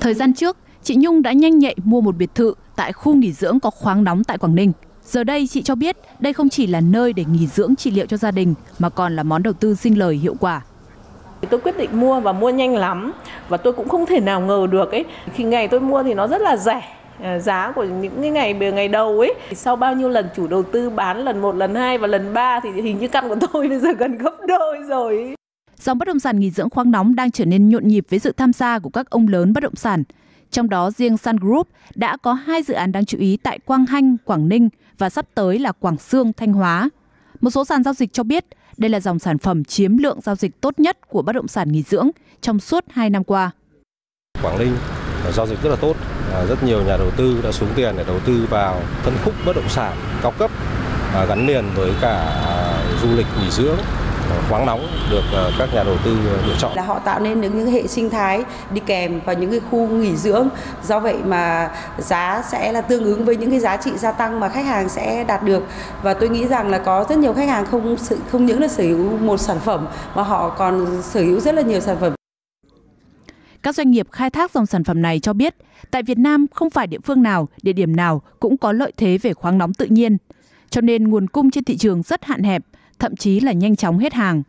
Thời 0.00 0.14
gian 0.14 0.34
trước, 0.34 0.56
chị 0.82 0.94
Nhung 0.98 1.22
đã 1.22 1.32
nhanh 1.32 1.58
nhạy 1.58 1.76
mua 1.84 2.00
một 2.00 2.16
biệt 2.16 2.34
thự 2.34 2.54
tại 2.76 2.92
khu 2.92 3.14
nghỉ 3.14 3.32
dưỡng 3.32 3.60
có 3.60 3.70
khoáng 3.70 4.04
nóng 4.04 4.24
tại 4.24 4.38
Quảng 4.38 4.54
Ninh. 4.54 4.72
Giờ 5.04 5.24
đây 5.24 5.46
chị 5.46 5.62
cho 5.62 5.74
biết 5.74 5.96
đây 6.18 6.32
không 6.32 6.48
chỉ 6.48 6.66
là 6.66 6.80
nơi 6.80 7.12
để 7.12 7.24
nghỉ 7.24 7.46
dưỡng 7.46 7.76
trị 7.76 7.90
liệu 7.90 8.06
cho 8.06 8.16
gia 8.16 8.30
đình 8.30 8.54
mà 8.78 8.88
còn 8.88 9.16
là 9.16 9.22
món 9.22 9.42
đầu 9.42 9.52
tư 9.52 9.74
sinh 9.74 9.98
lời 9.98 10.16
hiệu 10.16 10.34
quả. 10.40 10.62
Tôi 11.50 11.60
quyết 11.60 11.78
định 11.78 12.00
mua 12.00 12.20
và 12.20 12.32
mua 12.32 12.50
nhanh 12.50 12.74
lắm 12.76 13.12
và 13.48 13.56
tôi 13.56 13.72
cũng 13.72 13.88
không 13.88 14.06
thể 14.06 14.20
nào 14.20 14.40
ngờ 14.40 14.66
được 14.70 14.92
ấy 14.92 15.04
khi 15.34 15.44
ngày 15.44 15.68
tôi 15.68 15.80
mua 15.80 16.02
thì 16.02 16.14
nó 16.14 16.26
rất 16.26 16.40
là 16.40 16.56
rẻ 16.56 16.82
à, 17.22 17.38
giá 17.38 17.72
của 17.72 17.84
những 17.84 18.20
cái 18.20 18.30
ngày 18.30 18.54
ngày 18.54 18.88
đầu 18.88 19.20
ấy 19.20 19.34
sau 19.54 19.76
bao 19.76 19.94
nhiêu 19.94 20.08
lần 20.08 20.28
chủ 20.36 20.46
đầu 20.46 20.62
tư 20.62 20.90
bán 20.90 21.24
lần 21.24 21.40
một 21.40 21.56
lần 21.56 21.74
hai 21.74 21.98
và 21.98 22.06
lần 22.06 22.34
ba 22.34 22.60
thì 22.60 22.70
hình 22.82 22.98
như 22.98 23.08
căn 23.08 23.28
của 23.28 23.36
tôi 23.52 23.68
bây 23.68 23.78
giờ 23.78 23.92
gần 23.92 24.18
gấp 24.18 24.36
đôi 24.48 24.78
rồi 24.88 25.34
Dòng 25.76 25.98
bất 25.98 26.08
động 26.08 26.20
sản 26.20 26.40
nghỉ 26.40 26.50
dưỡng 26.50 26.70
khoáng 26.70 26.90
nóng 26.90 27.14
đang 27.14 27.30
trở 27.30 27.44
nên 27.44 27.68
nhộn 27.68 27.88
nhịp 27.88 28.04
với 28.10 28.18
sự 28.18 28.32
tham 28.32 28.52
gia 28.52 28.78
của 28.78 28.90
các 28.90 29.10
ông 29.10 29.28
lớn 29.28 29.52
bất 29.52 29.62
động 29.62 29.76
sản. 29.76 30.02
Trong 30.52 30.68
đó 30.68 30.90
riêng 30.90 31.16
Sun 31.16 31.36
Group 31.36 31.68
đã 31.94 32.16
có 32.16 32.32
hai 32.32 32.62
dự 32.62 32.74
án 32.74 32.92
đáng 32.92 33.04
chú 33.04 33.18
ý 33.18 33.36
tại 33.36 33.58
Quang 33.58 33.86
Hanh, 33.86 34.16
Quảng 34.24 34.48
Ninh 34.48 34.68
và 34.98 35.10
sắp 35.10 35.26
tới 35.34 35.58
là 35.58 35.72
Quảng 35.72 35.96
Sương, 35.96 36.32
Thanh 36.32 36.52
Hóa. 36.52 36.90
Một 37.40 37.50
số 37.50 37.64
sàn 37.64 37.84
giao 37.84 37.94
dịch 37.94 38.12
cho 38.12 38.22
biết 38.22 38.44
đây 38.76 38.90
là 38.90 39.00
dòng 39.00 39.18
sản 39.18 39.38
phẩm 39.38 39.64
chiếm 39.64 39.96
lượng 39.96 40.20
giao 40.20 40.34
dịch 40.34 40.60
tốt 40.60 40.78
nhất 40.78 41.08
của 41.08 41.22
bất 41.22 41.32
động 41.32 41.48
sản 41.48 41.72
nghỉ 41.72 41.82
dưỡng 41.82 42.10
trong 42.40 42.60
suốt 42.60 42.84
2 42.90 43.10
năm 43.10 43.24
qua. 43.24 43.50
Quảng 44.42 44.58
Ninh 44.58 44.76
giao 45.32 45.46
dịch 45.46 45.62
rất 45.62 45.70
là 45.70 45.76
tốt, 45.76 45.96
à, 46.32 46.46
rất 46.46 46.62
nhiều 46.62 46.82
nhà 46.84 46.96
đầu 46.96 47.10
tư 47.10 47.40
đã 47.44 47.52
xuống 47.52 47.68
tiền 47.74 47.94
để 47.96 48.04
đầu 48.06 48.20
tư 48.26 48.46
vào 48.50 48.80
phân 49.02 49.14
khúc 49.24 49.34
bất 49.46 49.56
động 49.56 49.68
sản 49.68 49.96
cao 50.22 50.32
cấp 50.38 50.50
à, 51.14 51.24
gắn 51.24 51.46
liền 51.46 51.64
với 51.74 51.92
cả 52.00 52.14
à, 52.46 52.82
du 53.02 53.16
lịch 53.16 53.26
nghỉ 53.40 53.50
dưỡng 53.50 53.76
khoáng 54.48 54.66
nóng 54.66 54.86
được 55.10 55.22
các 55.58 55.68
nhà 55.74 55.84
đầu 55.84 55.96
tư 56.04 56.16
lựa 56.46 56.54
chọn. 56.58 56.76
Là 56.76 56.82
họ 56.82 56.98
tạo 56.98 57.20
nên 57.20 57.40
những, 57.40 57.58
những 57.58 57.70
hệ 57.70 57.86
sinh 57.86 58.10
thái 58.10 58.44
đi 58.72 58.80
kèm 58.86 59.20
vào 59.24 59.34
những 59.34 59.50
cái 59.50 59.60
khu 59.70 59.88
nghỉ 59.88 60.16
dưỡng. 60.16 60.48
Do 60.84 61.00
vậy 61.00 61.16
mà 61.24 61.70
giá 61.98 62.42
sẽ 62.50 62.72
là 62.72 62.80
tương 62.80 63.04
ứng 63.04 63.24
với 63.24 63.36
những 63.36 63.50
cái 63.50 63.60
giá 63.60 63.76
trị 63.76 63.90
gia 63.96 64.12
tăng 64.12 64.40
mà 64.40 64.48
khách 64.48 64.66
hàng 64.66 64.88
sẽ 64.88 65.24
đạt 65.24 65.42
được. 65.42 65.66
Và 66.02 66.14
tôi 66.14 66.28
nghĩ 66.28 66.46
rằng 66.46 66.68
là 66.68 66.78
có 66.78 67.06
rất 67.08 67.18
nhiều 67.18 67.32
khách 67.32 67.48
hàng 67.48 67.66
không 67.66 67.96
không 68.30 68.46
những 68.46 68.60
là 68.60 68.68
sở 68.68 68.82
hữu 68.82 69.18
một 69.18 69.40
sản 69.40 69.58
phẩm 69.60 69.86
mà 70.14 70.22
họ 70.22 70.48
còn 70.58 71.02
sở 71.02 71.20
hữu 71.20 71.40
rất 71.40 71.54
là 71.54 71.62
nhiều 71.62 71.80
sản 71.80 71.96
phẩm. 72.00 72.12
Các 73.62 73.74
doanh 73.74 73.90
nghiệp 73.90 74.06
khai 74.12 74.30
thác 74.30 74.52
dòng 74.52 74.66
sản 74.66 74.84
phẩm 74.84 75.02
này 75.02 75.20
cho 75.20 75.32
biết, 75.32 75.54
tại 75.90 76.02
Việt 76.02 76.18
Nam 76.18 76.46
không 76.54 76.70
phải 76.70 76.86
địa 76.86 76.98
phương 77.04 77.22
nào, 77.22 77.48
địa 77.62 77.72
điểm 77.72 77.96
nào 77.96 78.22
cũng 78.40 78.56
có 78.56 78.72
lợi 78.72 78.92
thế 78.96 79.18
về 79.18 79.34
khoáng 79.34 79.58
nóng 79.58 79.74
tự 79.74 79.86
nhiên. 79.86 80.16
Cho 80.70 80.80
nên 80.80 81.08
nguồn 81.08 81.26
cung 81.28 81.50
trên 81.50 81.64
thị 81.64 81.76
trường 81.76 82.02
rất 82.02 82.24
hạn 82.24 82.42
hẹp, 82.42 82.62
thậm 83.02 83.16
chí 83.16 83.40
là 83.40 83.52
nhanh 83.52 83.76
chóng 83.76 83.98
hết 83.98 84.14
hàng. 84.14 84.42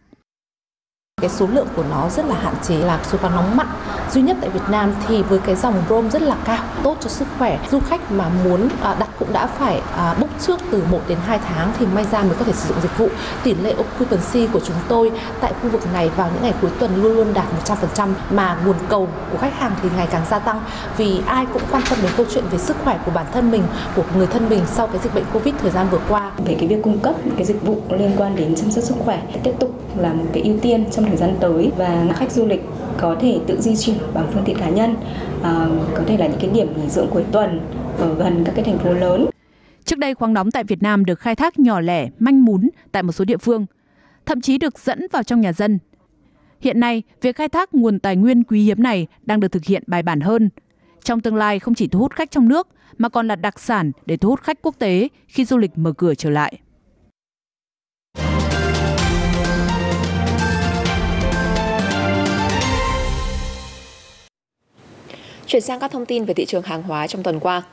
Cái 1.23 1.29
số 1.29 1.47
lượng 1.53 1.67
của 1.75 1.83
nó 1.89 2.09
rất 2.09 2.25
là 2.25 2.35
hạn 2.35 2.55
chế 2.63 2.75
là 2.75 2.99
số 3.11 3.17
khoáng 3.17 3.35
nóng 3.35 3.57
mặn 3.57 3.67
duy 4.11 4.21
nhất 4.21 4.37
tại 4.41 4.49
Việt 4.49 4.69
Nam 4.69 4.93
thì 5.07 5.23
với 5.23 5.39
cái 5.39 5.55
dòng 5.55 5.83
brom 5.87 6.09
rất 6.09 6.21
là 6.21 6.35
cao, 6.45 6.63
tốt 6.83 6.97
cho 6.99 7.09
sức 7.09 7.27
khỏe. 7.37 7.59
Du 7.71 7.79
khách 7.79 8.11
mà 8.11 8.29
muốn 8.43 8.69
à, 8.81 8.95
đặt 8.99 9.09
cũng 9.19 9.33
đã 9.33 9.47
phải 9.47 9.81
à, 9.97 10.15
book 10.19 10.29
trước 10.41 10.59
từ 10.71 10.83
1 10.91 10.99
đến 11.07 11.17
2 11.25 11.39
tháng 11.47 11.71
thì 11.79 11.85
may 11.85 12.05
ra 12.11 12.23
mới 12.23 12.35
có 12.39 12.45
thể 12.45 12.53
sử 12.53 12.69
dụng 12.69 12.77
dịch 12.81 12.97
vụ. 12.97 13.07
Tỷ 13.43 13.53
lệ 13.53 13.73
occupancy 13.77 14.47
của 14.53 14.59
chúng 14.59 14.75
tôi 14.87 15.11
tại 15.41 15.53
khu 15.61 15.69
vực 15.69 15.93
này 15.93 16.09
vào 16.15 16.29
những 16.33 16.43
ngày 16.43 16.53
cuối 16.61 16.71
tuần 16.79 17.03
luôn 17.03 17.15
luôn 17.15 17.33
đạt 17.33 17.45
100% 17.65 18.09
mà 18.31 18.57
nguồn 18.65 18.75
cầu 18.89 19.07
của 19.31 19.37
khách 19.37 19.59
hàng 19.59 19.71
thì 19.83 19.89
ngày 19.97 20.07
càng 20.11 20.25
gia 20.29 20.39
tăng 20.39 20.61
vì 20.97 21.21
ai 21.25 21.45
cũng 21.53 21.61
quan 21.71 21.83
tâm 21.89 21.99
đến 22.01 22.11
câu 22.17 22.25
chuyện 22.33 22.43
về 22.51 22.57
sức 22.57 22.77
khỏe 22.83 22.99
của 23.05 23.11
bản 23.11 23.25
thân 23.33 23.51
mình, 23.51 23.63
của 23.95 24.03
người 24.17 24.27
thân 24.27 24.49
mình 24.49 24.61
sau 24.71 24.87
cái 24.87 24.99
dịch 25.03 25.15
bệnh 25.15 25.25
Covid 25.33 25.55
thời 25.61 25.71
gian 25.71 25.87
vừa 25.91 26.01
qua. 26.09 26.31
Về 26.45 26.55
cái 26.59 26.67
việc 26.67 26.83
cung 26.83 26.99
cấp 26.99 27.15
cái 27.35 27.45
dịch 27.45 27.65
vụ 27.65 27.81
liên 27.89 28.11
quan 28.17 28.35
đến 28.35 28.55
chăm 28.55 28.71
sóc 28.71 28.83
sức 28.83 28.95
khỏe 29.05 29.21
tiếp 29.43 29.53
tục 29.59 29.71
là 29.97 30.13
một 30.13 30.25
cái 30.33 30.43
ưu 30.43 30.55
tiên 30.61 30.85
trong 30.91 31.05
thời 31.17 31.27
gian 31.27 31.37
tới 31.39 31.71
và 31.77 32.15
khách 32.15 32.31
du 32.31 32.45
lịch 32.45 32.61
có 32.97 33.15
thể 33.21 33.39
tự 33.47 33.61
di 33.61 33.75
chuyển 33.75 33.97
bằng 34.13 34.27
phương 34.33 34.43
tiện 34.45 34.57
cá 34.57 34.69
nhân, 34.69 34.95
à, 35.43 35.67
có 35.95 36.03
thể 36.07 36.17
là 36.17 36.27
những 36.27 36.39
cái 36.39 36.49
điểm 36.53 36.67
nghỉ 36.75 36.89
dưỡng 36.89 37.07
cuối 37.11 37.23
tuần 37.31 37.59
ở 37.97 38.15
gần 38.15 38.43
các 38.45 38.55
cái 38.55 38.65
thành 38.65 38.77
phố 38.77 38.93
lớn. 38.93 39.25
Trước 39.85 39.99
đây 39.99 40.13
khoáng 40.13 40.33
nóng 40.33 40.51
tại 40.51 40.63
Việt 40.63 40.83
Nam 40.83 41.05
được 41.05 41.19
khai 41.19 41.35
thác 41.35 41.59
nhỏ 41.59 41.79
lẻ, 41.79 42.09
manh 42.19 42.45
mún 42.45 42.69
tại 42.91 43.03
một 43.03 43.11
số 43.11 43.25
địa 43.25 43.37
phương, 43.37 43.65
thậm 44.25 44.41
chí 44.41 44.57
được 44.57 44.79
dẫn 44.79 45.07
vào 45.11 45.23
trong 45.23 45.41
nhà 45.41 45.53
dân. 45.53 45.79
Hiện 46.61 46.79
nay, 46.79 47.03
việc 47.21 47.35
khai 47.35 47.49
thác 47.49 47.73
nguồn 47.73 47.99
tài 47.99 48.15
nguyên 48.15 48.43
quý 48.43 48.63
hiếm 48.63 48.83
này 48.83 49.07
đang 49.23 49.39
được 49.39 49.51
thực 49.51 49.65
hiện 49.65 49.83
bài 49.87 50.03
bản 50.03 50.21
hơn. 50.21 50.49
Trong 51.03 51.21
tương 51.21 51.35
lai 51.35 51.59
không 51.59 51.75
chỉ 51.75 51.87
thu 51.87 51.99
hút 51.99 52.11
khách 52.13 52.31
trong 52.31 52.47
nước 52.47 52.67
mà 52.97 53.09
còn 53.09 53.27
là 53.27 53.35
đặc 53.35 53.59
sản 53.59 53.91
để 54.05 54.17
thu 54.17 54.29
hút 54.29 54.41
khách 54.41 54.61
quốc 54.61 54.75
tế 54.79 55.07
khi 55.27 55.45
du 55.45 55.57
lịch 55.57 55.71
mở 55.75 55.93
cửa 55.93 56.15
trở 56.15 56.29
lại. 56.29 56.59
Chuyển 65.47 65.61
sang 65.61 65.79
các 65.79 65.91
thông 65.91 66.05
tin 66.05 66.25
về 66.25 66.33
thị 66.33 66.45
trường 66.45 66.63
hàng 66.63 66.83
hóa 66.83 67.07
trong 67.07 67.23
tuần 67.23 67.39
qua. 67.39 67.63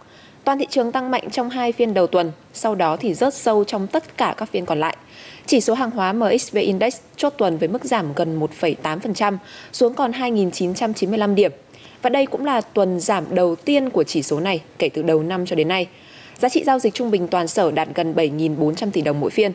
Toàn 0.45 0.59
thị 0.59 0.67
trường 0.71 0.93
tăng 0.93 1.11
mạnh 1.11 1.31
trong 1.31 1.51
hai 1.51 1.73
phiên 1.73 1.95
đầu 1.95 2.07
tuần, 2.07 2.33
sau 2.53 2.75
đó 2.75 2.97
thì 2.97 3.15
rớt 3.15 3.35
sâu 3.35 3.65
trong 3.65 3.87
tất 3.87 4.17
cả 4.17 4.35
các 4.37 4.51
phiên 4.53 4.67
còn 4.67 4.81
lại. 4.81 4.97
Chỉ 5.47 5.61
số 5.61 5.75
hàng 5.75 5.91
hóa 5.91 6.13
MXV 6.13 6.57
Index 6.57 6.97
chốt 7.17 7.35
tuần 7.39 7.59
với 7.59 7.69
mức 7.69 7.85
giảm 7.85 8.13
gần 8.15 8.41
1,8%, 8.61 9.37
xuống 9.73 9.95
còn 9.95 10.13
2.995 10.13 11.35
điểm. 11.35 11.53
Và 12.03 12.11
đây 12.11 12.27
cũng 12.27 12.45
là 12.45 12.61
tuần 12.61 13.01
giảm 13.01 13.25
đầu 13.35 13.57
tiên 13.57 13.91
của 13.91 14.05
chỉ 14.05 14.23
số 14.23 14.41
này 14.41 14.61
kể 14.79 14.89
từ 14.89 15.03
đầu 15.03 15.23
năm 15.23 15.47
cho 15.47 15.57
đến 15.57 15.69
nay. 15.69 15.89
Giá 16.39 16.49
trị 16.49 16.65
giao 16.65 16.79
dịch 16.79 16.95
trung 16.95 17.11
bình 17.11 17.29
toàn 17.29 17.49
sở 17.49 17.71
đạt 17.71 17.89
gần 17.95 18.15
7.400 18.15 18.91
tỷ 18.91 19.01
đồng 19.01 19.21
mỗi 19.21 19.31
phiên. 19.31 19.53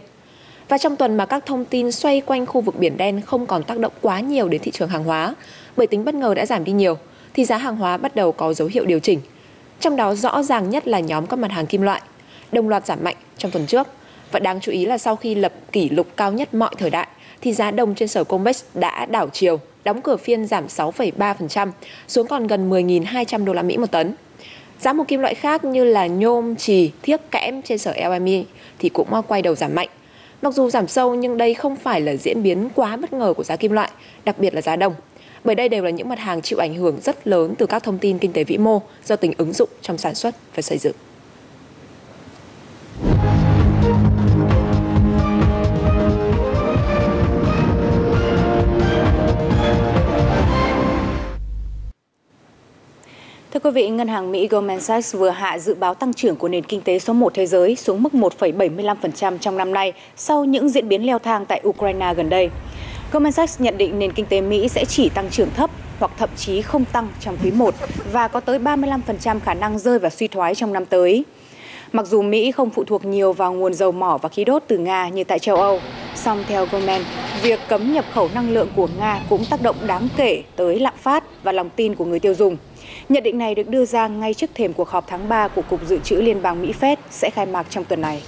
Và 0.70 0.78
trong 0.78 0.96
tuần 0.96 1.18
mà 1.18 1.26
các 1.26 1.46
thông 1.46 1.66
tin 1.66 1.92
xoay 1.92 2.22
quanh 2.22 2.46
khu 2.46 2.62
vực 2.62 2.80
Biển 2.80 2.98
Đen 2.98 3.22
không 3.22 3.46
còn 3.46 3.64
tác 3.64 3.80
động 3.80 3.94
quá 4.02 4.20
nhiều 4.20 4.50
đến 4.50 4.62
thị 4.62 4.72
trường 4.72 4.90
hàng 4.90 5.04
hóa, 5.04 5.36
bởi 5.78 5.88
tính 5.88 6.06
bất 6.06 6.16
ngờ 6.16 6.34
đã 6.34 6.46
giảm 6.46 6.64
đi 6.64 6.72
nhiều, 6.72 6.98
thì 7.36 7.46
giá 7.46 7.58
hàng 7.58 7.76
hóa 7.76 7.98
bắt 7.98 8.16
đầu 8.16 8.32
có 8.32 8.54
dấu 8.54 8.68
hiệu 8.68 8.86
điều 8.86 9.00
chỉnh. 9.00 9.20
Trong 9.80 9.96
đó 9.96 10.16
rõ 10.16 10.44
ràng 10.44 10.70
nhất 10.70 10.88
là 10.88 11.00
nhóm 11.00 11.28
các 11.28 11.40
mặt 11.40 11.52
hàng 11.52 11.66
kim 11.66 11.82
loại, 11.82 12.02
đồng 12.52 12.70
loạt 12.70 12.86
giảm 12.86 13.04
mạnh 13.04 13.16
trong 13.38 13.52
tuần 13.52 13.66
trước. 13.66 13.88
Và 14.32 14.40
đáng 14.40 14.60
chú 14.62 14.72
ý 14.72 14.86
là 14.86 14.98
sau 14.98 15.16
khi 15.16 15.36
lập 15.36 15.54
kỷ 15.72 15.90
lục 15.90 16.08
cao 16.18 16.32
nhất 16.32 16.54
mọi 16.54 16.70
thời 16.78 16.90
đại, 16.90 17.08
thì 17.42 17.54
giá 17.54 17.72
đồng 17.72 17.96
trên 17.96 18.08
sở 18.08 18.24
Comex 18.24 18.64
đã 18.74 19.06
đảo 19.06 19.30
chiều, 19.34 19.60
đóng 19.84 20.02
cửa 20.02 20.18
phiên 20.18 20.46
giảm 20.46 20.68
6,3%, 20.68 21.72
xuống 22.08 22.28
còn 22.28 22.48
gần 22.48 22.70
10.200 22.70 23.46
đô 23.46 23.54
la 23.54 23.62
Mỹ 23.62 23.78
một 23.78 23.92
tấn. 23.92 24.14
Giá 24.80 24.94
một 24.94 25.04
kim 25.08 25.20
loại 25.20 25.36
khác 25.36 25.64
như 25.64 25.84
là 25.84 26.08
nhôm, 26.08 26.56
trì, 26.56 26.92
thiếc, 27.02 27.32
kẽm 27.32 27.62
trên 27.62 27.78
sở 27.78 27.94
LME 28.10 28.44
thì 28.80 28.90
cũng 28.90 29.08
quay 29.28 29.42
đầu 29.42 29.56
giảm 29.56 29.76
mạnh. 29.76 29.90
Mặc 30.42 30.54
dù 30.54 30.70
giảm 30.70 30.88
sâu 30.88 31.16
nhưng 31.16 31.38
đây 31.38 31.54
không 31.54 31.76
phải 31.76 32.02
là 32.02 32.16
diễn 32.16 32.44
biến 32.44 32.70
quá 32.76 32.96
bất 32.96 33.14
ngờ 33.14 33.34
của 33.38 33.44
giá 33.44 33.56
kim 33.56 33.72
loại, 33.72 33.92
đặc 34.26 34.40
biệt 34.40 34.54
là 34.54 34.62
giá 34.62 34.76
đồng 34.76 34.94
bởi 35.46 35.56
đây 35.56 35.70
đều 35.70 35.84
là 35.84 35.90
những 35.90 36.10
mặt 36.10 36.20
hàng 36.20 36.42
chịu 36.42 36.60
ảnh 36.60 36.76
hưởng 36.76 37.00
rất 37.02 37.28
lớn 37.28 37.56
từ 37.58 37.66
các 37.66 37.84
thông 37.84 37.98
tin 37.98 38.20
kinh 38.20 38.34
tế 38.34 38.44
vĩ 38.44 38.58
mô 38.58 38.82
do 39.06 39.16
tính 39.16 39.34
ứng 39.38 39.54
dụng 39.54 39.70
trong 39.82 39.98
sản 39.98 40.16
xuất 40.16 40.36
và 40.56 40.62
xây 40.62 40.78
dựng. 40.78 40.96
Thưa 53.54 53.60
quý 53.64 53.72
vị, 53.72 53.90
Ngân 53.90 54.08
hàng 54.08 54.32
Mỹ 54.32 54.48
Goldman 54.48 54.82
Sachs 54.82 55.16
vừa 55.16 55.30
hạ 55.30 55.60
dự 55.60 55.74
báo 55.76 55.94
tăng 55.94 56.14
trưởng 56.14 56.36
của 56.36 56.48
nền 56.48 56.64
kinh 56.64 56.82
tế 56.82 57.00
số 57.00 57.14
1 57.14 57.34
thế 57.34 57.46
giới 57.46 57.76
xuống 57.76 58.04
mức 58.04 58.14
1,75% 58.14 59.38
trong 59.38 59.58
năm 59.58 59.74
nay 59.74 59.94
sau 60.16 60.46
những 60.46 60.70
diễn 60.70 60.90
biến 60.90 61.06
leo 61.06 61.20
thang 61.20 61.46
tại 61.46 61.62
Ukraine 61.68 62.14
gần 62.14 62.30
đây. 62.30 62.50
Goldman 63.16 63.32
Sachs 63.32 63.62
nhận 63.62 63.78
định 63.78 64.00
nền 64.00 64.14
kinh 64.14 64.26
tế 64.26 64.42
Mỹ 64.42 64.68
sẽ 64.68 64.86
chỉ 64.86 65.10
tăng 65.10 65.30
trưởng 65.30 65.50
thấp 65.56 65.70
hoặc 66.00 66.12
thậm 66.18 66.30
chí 66.36 66.62
không 66.62 66.86
tăng 66.86 67.08
trong 67.20 67.38
quý 67.44 67.52
1 67.52 67.76
và 68.12 68.28
có 68.28 68.40
tới 68.40 68.60
35% 68.60 69.40
khả 69.40 69.54
năng 69.54 69.80
rơi 69.80 70.00
vào 70.00 70.12
suy 70.12 70.28
thoái 70.28 70.56
trong 70.56 70.74
năm 70.74 70.86
tới. 70.86 71.26
Mặc 71.92 72.06
dù 72.06 72.22
Mỹ 72.22 72.52
không 72.52 72.70
phụ 72.70 72.84
thuộc 72.84 73.06
nhiều 73.06 73.34
vào 73.34 73.54
nguồn 73.54 73.74
dầu 73.74 73.92
mỏ 73.92 74.18
và 74.22 74.30
khí 74.30 74.44
đốt 74.44 74.64
từ 74.68 74.78
Nga 74.78 75.10
như 75.10 75.24
tại 75.24 75.40
châu 75.40 75.56
Âu, 75.56 75.80
song 76.16 76.44
theo 76.48 76.68
Goldman, 76.72 77.02
việc 77.42 77.60
cấm 77.70 77.94
nhập 77.94 78.06
khẩu 78.14 78.30
năng 78.34 78.50
lượng 78.50 78.68
của 78.76 78.88
Nga 79.00 79.22
cũng 79.30 79.46
tác 79.50 79.62
động 79.62 79.76
đáng 79.88 80.08
kể 80.18 80.44
tới 80.56 80.80
lạm 80.80 80.94
phát 80.98 81.24
và 81.44 81.52
lòng 81.52 81.70
tin 81.76 81.96
của 81.96 82.06
người 82.06 82.20
tiêu 82.20 82.34
dùng. 82.34 82.58
Nhận 83.10 83.24
định 83.24 83.38
này 83.38 83.56
được 83.56 83.68
đưa 83.68 83.86
ra 83.86 84.08
ngay 84.08 84.34
trước 84.34 84.50
thềm 84.54 84.74
cuộc 84.74 84.90
họp 84.90 85.06
tháng 85.08 85.30
3 85.30 85.48
của 85.48 85.62
Cục 85.62 85.88
Dự 85.88 86.00
trữ 86.04 86.16
Liên 86.16 86.42
bang 86.42 86.62
Mỹ 86.62 86.74
Fed 86.82 86.98
sẽ 87.12 87.30
khai 87.30 87.46
mạc 87.46 87.66
trong 87.70 87.84
tuần 87.84 88.02
này. 88.02 88.22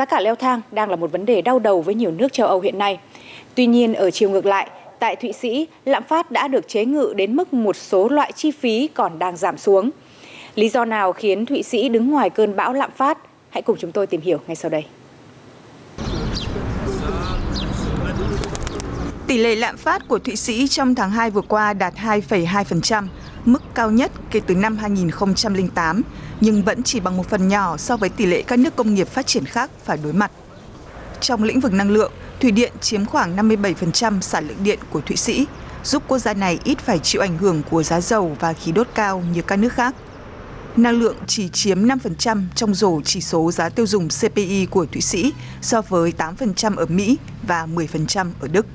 Giá 0.00 0.04
cả 0.04 0.20
leo 0.20 0.34
thang 0.34 0.60
đang 0.72 0.90
là 0.90 0.96
một 0.96 1.12
vấn 1.12 1.26
đề 1.26 1.42
đau 1.42 1.58
đầu 1.58 1.82
với 1.82 1.94
nhiều 1.94 2.10
nước 2.10 2.32
châu 2.32 2.46
Âu 2.46 2.60
hiện 2.60 2.78
nay. 2.78 2.98
Tuy 3.54 3.66
nhiên, 3.66 3.94
ở 3.94 4.10
chiều 4.10 4.30
ngược 4.30 4.46
lại, 4.46 4.70
tại 4.98 5.16
Thụy 5.16 5.32
Sĩ, 5.32 5.66
lạm 5.84 6.02
phát 6.02 6.30
đã 6.30 6.48
được 6.48 6.68
chế 6.68 6.84
ngự 6.84 7.12
đến 7.16 7.36
mức 7.36 7.52
một 7.52 7.76
số 7.76 8.08
loại 8.08 8.32
chi 8.32 8.50
phí 8.50 8.88
còn 8.94 9.18
đang 9.18 9.36
giảm 9.36 9.58
xuống. 9.58 9.90
Lý 10.54 10.68
do 10.68 10.84
nào 10.84 11.12
khiến 11.12 11.46
Thụy 11.46 11.62
Sĩ 11.62 11.88
đứng 11.88 12.10
ngoài 12.10 12.30
cơn 12.30 12.56
bão 12.56 12.72
lạm 12.72 12.90
phát? 12.96 13.18
Hãy 13.50 13.62
cùng 13.62 13.76
chúng 13.80 13.92
tôi 13.92 14.06
tìm 14.06 14.20
hiểu 14.20 14.38
ngay 14.46 14.56
sau 14.56 14.70
đây. 14.70 14.84
Tỷ 19.26 19.38
lệ 19.38 19.56
lạm 19.56 19.76
phát 19.76 20.08
của 20.08 20.18
Thụy 20.18 20.36
Sĩ 20.36 20.68
trong 20.68 20.94
tháng 20.94 21.10
2 21.10 21.30
vừa 21.30 21.42
qua 21.48 21.72
đạt 21.72 21.94
2,2%, 21.94 23.06
mức 23.44 23.62
cao 23.74 23.90
nhất 23.90 24.12
kể 24.30 24.40
từ 24.46 24.54
năm 24.54 24.76
2008, 24.76 26.02
nhưng 26.40 26.62
vẫn 26.62 26.82
chỉ 26.82 27.00
bằng 27.00 27.16
một 27.16 27.28
phần 27.28 27.48
nhỏ 27.48 27.76
so 27.76 27.96
với 27.96 28.08
tỷ 28.08 28.26
lệ 28.26 28.42
các 28.42 28.58
nước 28.58 28.76
công 28.76 28.94
nghiệp 28.94 29.08
phát 29.08 29.26
triển 29.26 29.44
khác 29.44 29.70
phải 29.84 29.98
đối 30.02 30.12
mặt. 30.12 30.30
Trong 31.20 31.42
lĩnh 31.42 31.60
vực 31.60 31.72
năng 31.72 31.90
lượng, 31.90 32.12
thủy 32.40 32.50
điện 32.50 32.72
chiếm 32.80 33.04
khoảng 33.04 33.36
57% 33.36 34.20
sản 34.20 34.48
lượng 34.48 34.64
điện 34.64 34.78
của 34.90 35.00
Thụy 35.00 35.16
Sĩ, 35.16 35.46
giúp 35.84 36.02
quốc 36.08 36.18
gia 36.18 36.34
này 36.34 36.58
ít 36.64 36.78
phải 36.78 36.98
chịu 36.98 37.20
ảnh 37.20 37.38
hưởng 37.38 37.62
của 37.70 37.82
giá 37.82 38.00
dầu 38.00 38.36
và 38.40 38.52
khí 38.52 38.72
đốt 38.72 38.88
cao 38.94 39.22
như 39.32 39.42
các 39.42 39.56
nước 39.56 39.72
khác. 39.72 39.94
Năng 40.76 40.98
lượng 40.98 41.16
chỉ 41.26 41.48
chiếm 41.48 41.86
5% 41.86 42.42
trong 42.54 42.74
rổ 42.74 43.00
chỉ 43.04 43.20
số 43.20 43.52
giá 43.52 43.68
tiêu 43.68 43.86
dùng 43.86 44.08
CPI 44.08 44.66
của 44.66 44.86
Thụy 44.86 45.00
Sĩ 45.00 45.32
so 45.62 45.82
với 45.82 46.12
8% 46.18 46.76
ở 46.76 46.86
Mỹ 46.86 47.18
và 47.42 47.66
10% 47.66 48.26
ở 48.40 48.48
Đức. 48.48 48.66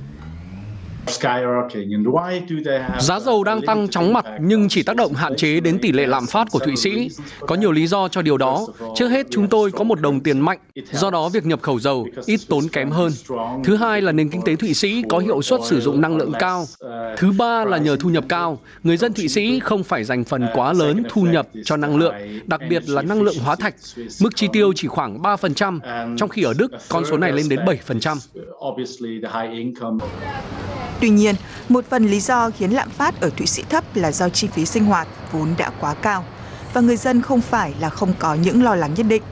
Giá 2.99 3.19
dầu 3.19 3.43
đang 3.43 3.61
tăng 3.61 3.87
chóng 3.89 4.13
mặt 4.13 4.25
nhưng 4.41 4.69
chỉ 4.69 4.83
tác 4.83 4.95
động 4.95 5.13
hạn 5.13 5.35
chế 5.35 5.59
đến 5.59 5.79
tỷ 5.79 5.91
lệ 5.91 6.05
lạm 6.05 6.25
phát 6.27 6.47
của 6.51 6.59
Thụy 6.59 6.75
Sĩ. 6.75 7.09
Có 7.39 7.55
nhiều 7.55 7.71
lý 7.71 7.87
do 7.87 8.07
cho 8.07 8.21
điều 8.21 8.37
đó. 8.37 8.67
Trước 8.95 9.07
hết, 9.07 9.27
chúng 9.29 9.47
tôi 9.47 9.71
có 9.71 9.83
một 9.83 10.01
đồng 10.01 10.19
tiền 10.19 10.39
mạnh, 10.39 10.59
do 10.91 11.09
đó 11.09 11.29
việc 11.29 11.45
nhập 11.45 11.61
khẩu 11.61 11.79
dầu 11.79 12.07
ít 12.25 12.39
tốn 12.49 12.67
kém 12.71 12.91
hơn. 12.91 13.11
Thứ 13.63 13.75
hai 13.75 14.01
là 14.01 14.11
nền 14.11 14.29
kinh 14.29 14.41
tế 14.41 14.55
Thụy 14.55 14.73
Sĩ 14.73 15.03
có 15.09 15.17
hiệu 15.17 15.41
suất 15.41 15.59
sử 15.63 15.81
dụng 15.81 16.01
năng 16.01 16.17
lượng 16.17 16.31
cao. 16.39 16.65
Thứ 17.17 17.31
ba 17.37 17.65
là 17.65 17.77
nhờ 17.77 17.97
thu 17.99 18.09
nhập 18.09 18.23
cao, 18.29 18.59
người 18.83 18.97
dân 18.97 19.13
Thụy 19.13 19.27
Sĩ 19.27 19.59
không 19.59 19.83
phải 19.83 20.03
dành 20.03 20.23
phần 20.23 20.47
quá 20.53 20.73
lớn 20.73 21.03
thu 21.09 21.21
nhập 21.21 21.47
cho 21.65 21.77
năng 21.77 21.97
lượng, 21.97 22.13
đặc 22.45 22.61
biệt 22.69 22.89
là 22.89 23.01
năng 23.01 23.21
lượng 23.21 23.35
hóa 23.43 23.55
thạch. 23.55 23.75
Mức 24.21 24.35
chi 24.35 24.47
tiêu 24.53 24.73
chỉ 24.75 24.87
khoảng 24.87 25.21
3%, 25.21 25.79
trong 26.17 26.29
khi 26.29 26.43
ở 26.43 26.53
Đức 26.57 26.71
con 26.89 27.05
số 27.05 27.17
này 27.17 27.31
lên 27.31 27.49
đến 27.49 27.59
7%. 27.87 28.17
Tuy 30.99 31.09
nhiên, 31.09 31.35
một 31.69 31.85
phần 31.89 32.05
lý 32.05 32.19
do 32.19 32.49
khiến 32.49 32.71
lạm 32.71 32.89
phát 32.89 33.21
ở 33.21 33.29
Thụy 33.37 33.45
Sĩ 33.45 33.63
thấp 33.69 33.83
là 33.95 34.11
do 34.11 34.29
chi 34.29 34.47
phí 34.47 34.65
sinh 34.65 34.85
hoạt 34.85 35.07
vốn 35.31 35.49
đã 35.57 35.71
quá 35.79 35.93
cao 35.93 36.23
và 36.73 36.81
người 36.81 36.97
dân 36.97 37.21
không 37.21 37.41
phải 37.41 37.73
là 37.79 37.89
không 37.89 38.13
có 38.19 38.33
những 38.33 38.63
lo 38.63 38.75
lắng 38.75 38.93
nhất 38.97 39.05
định. 39.09 39.23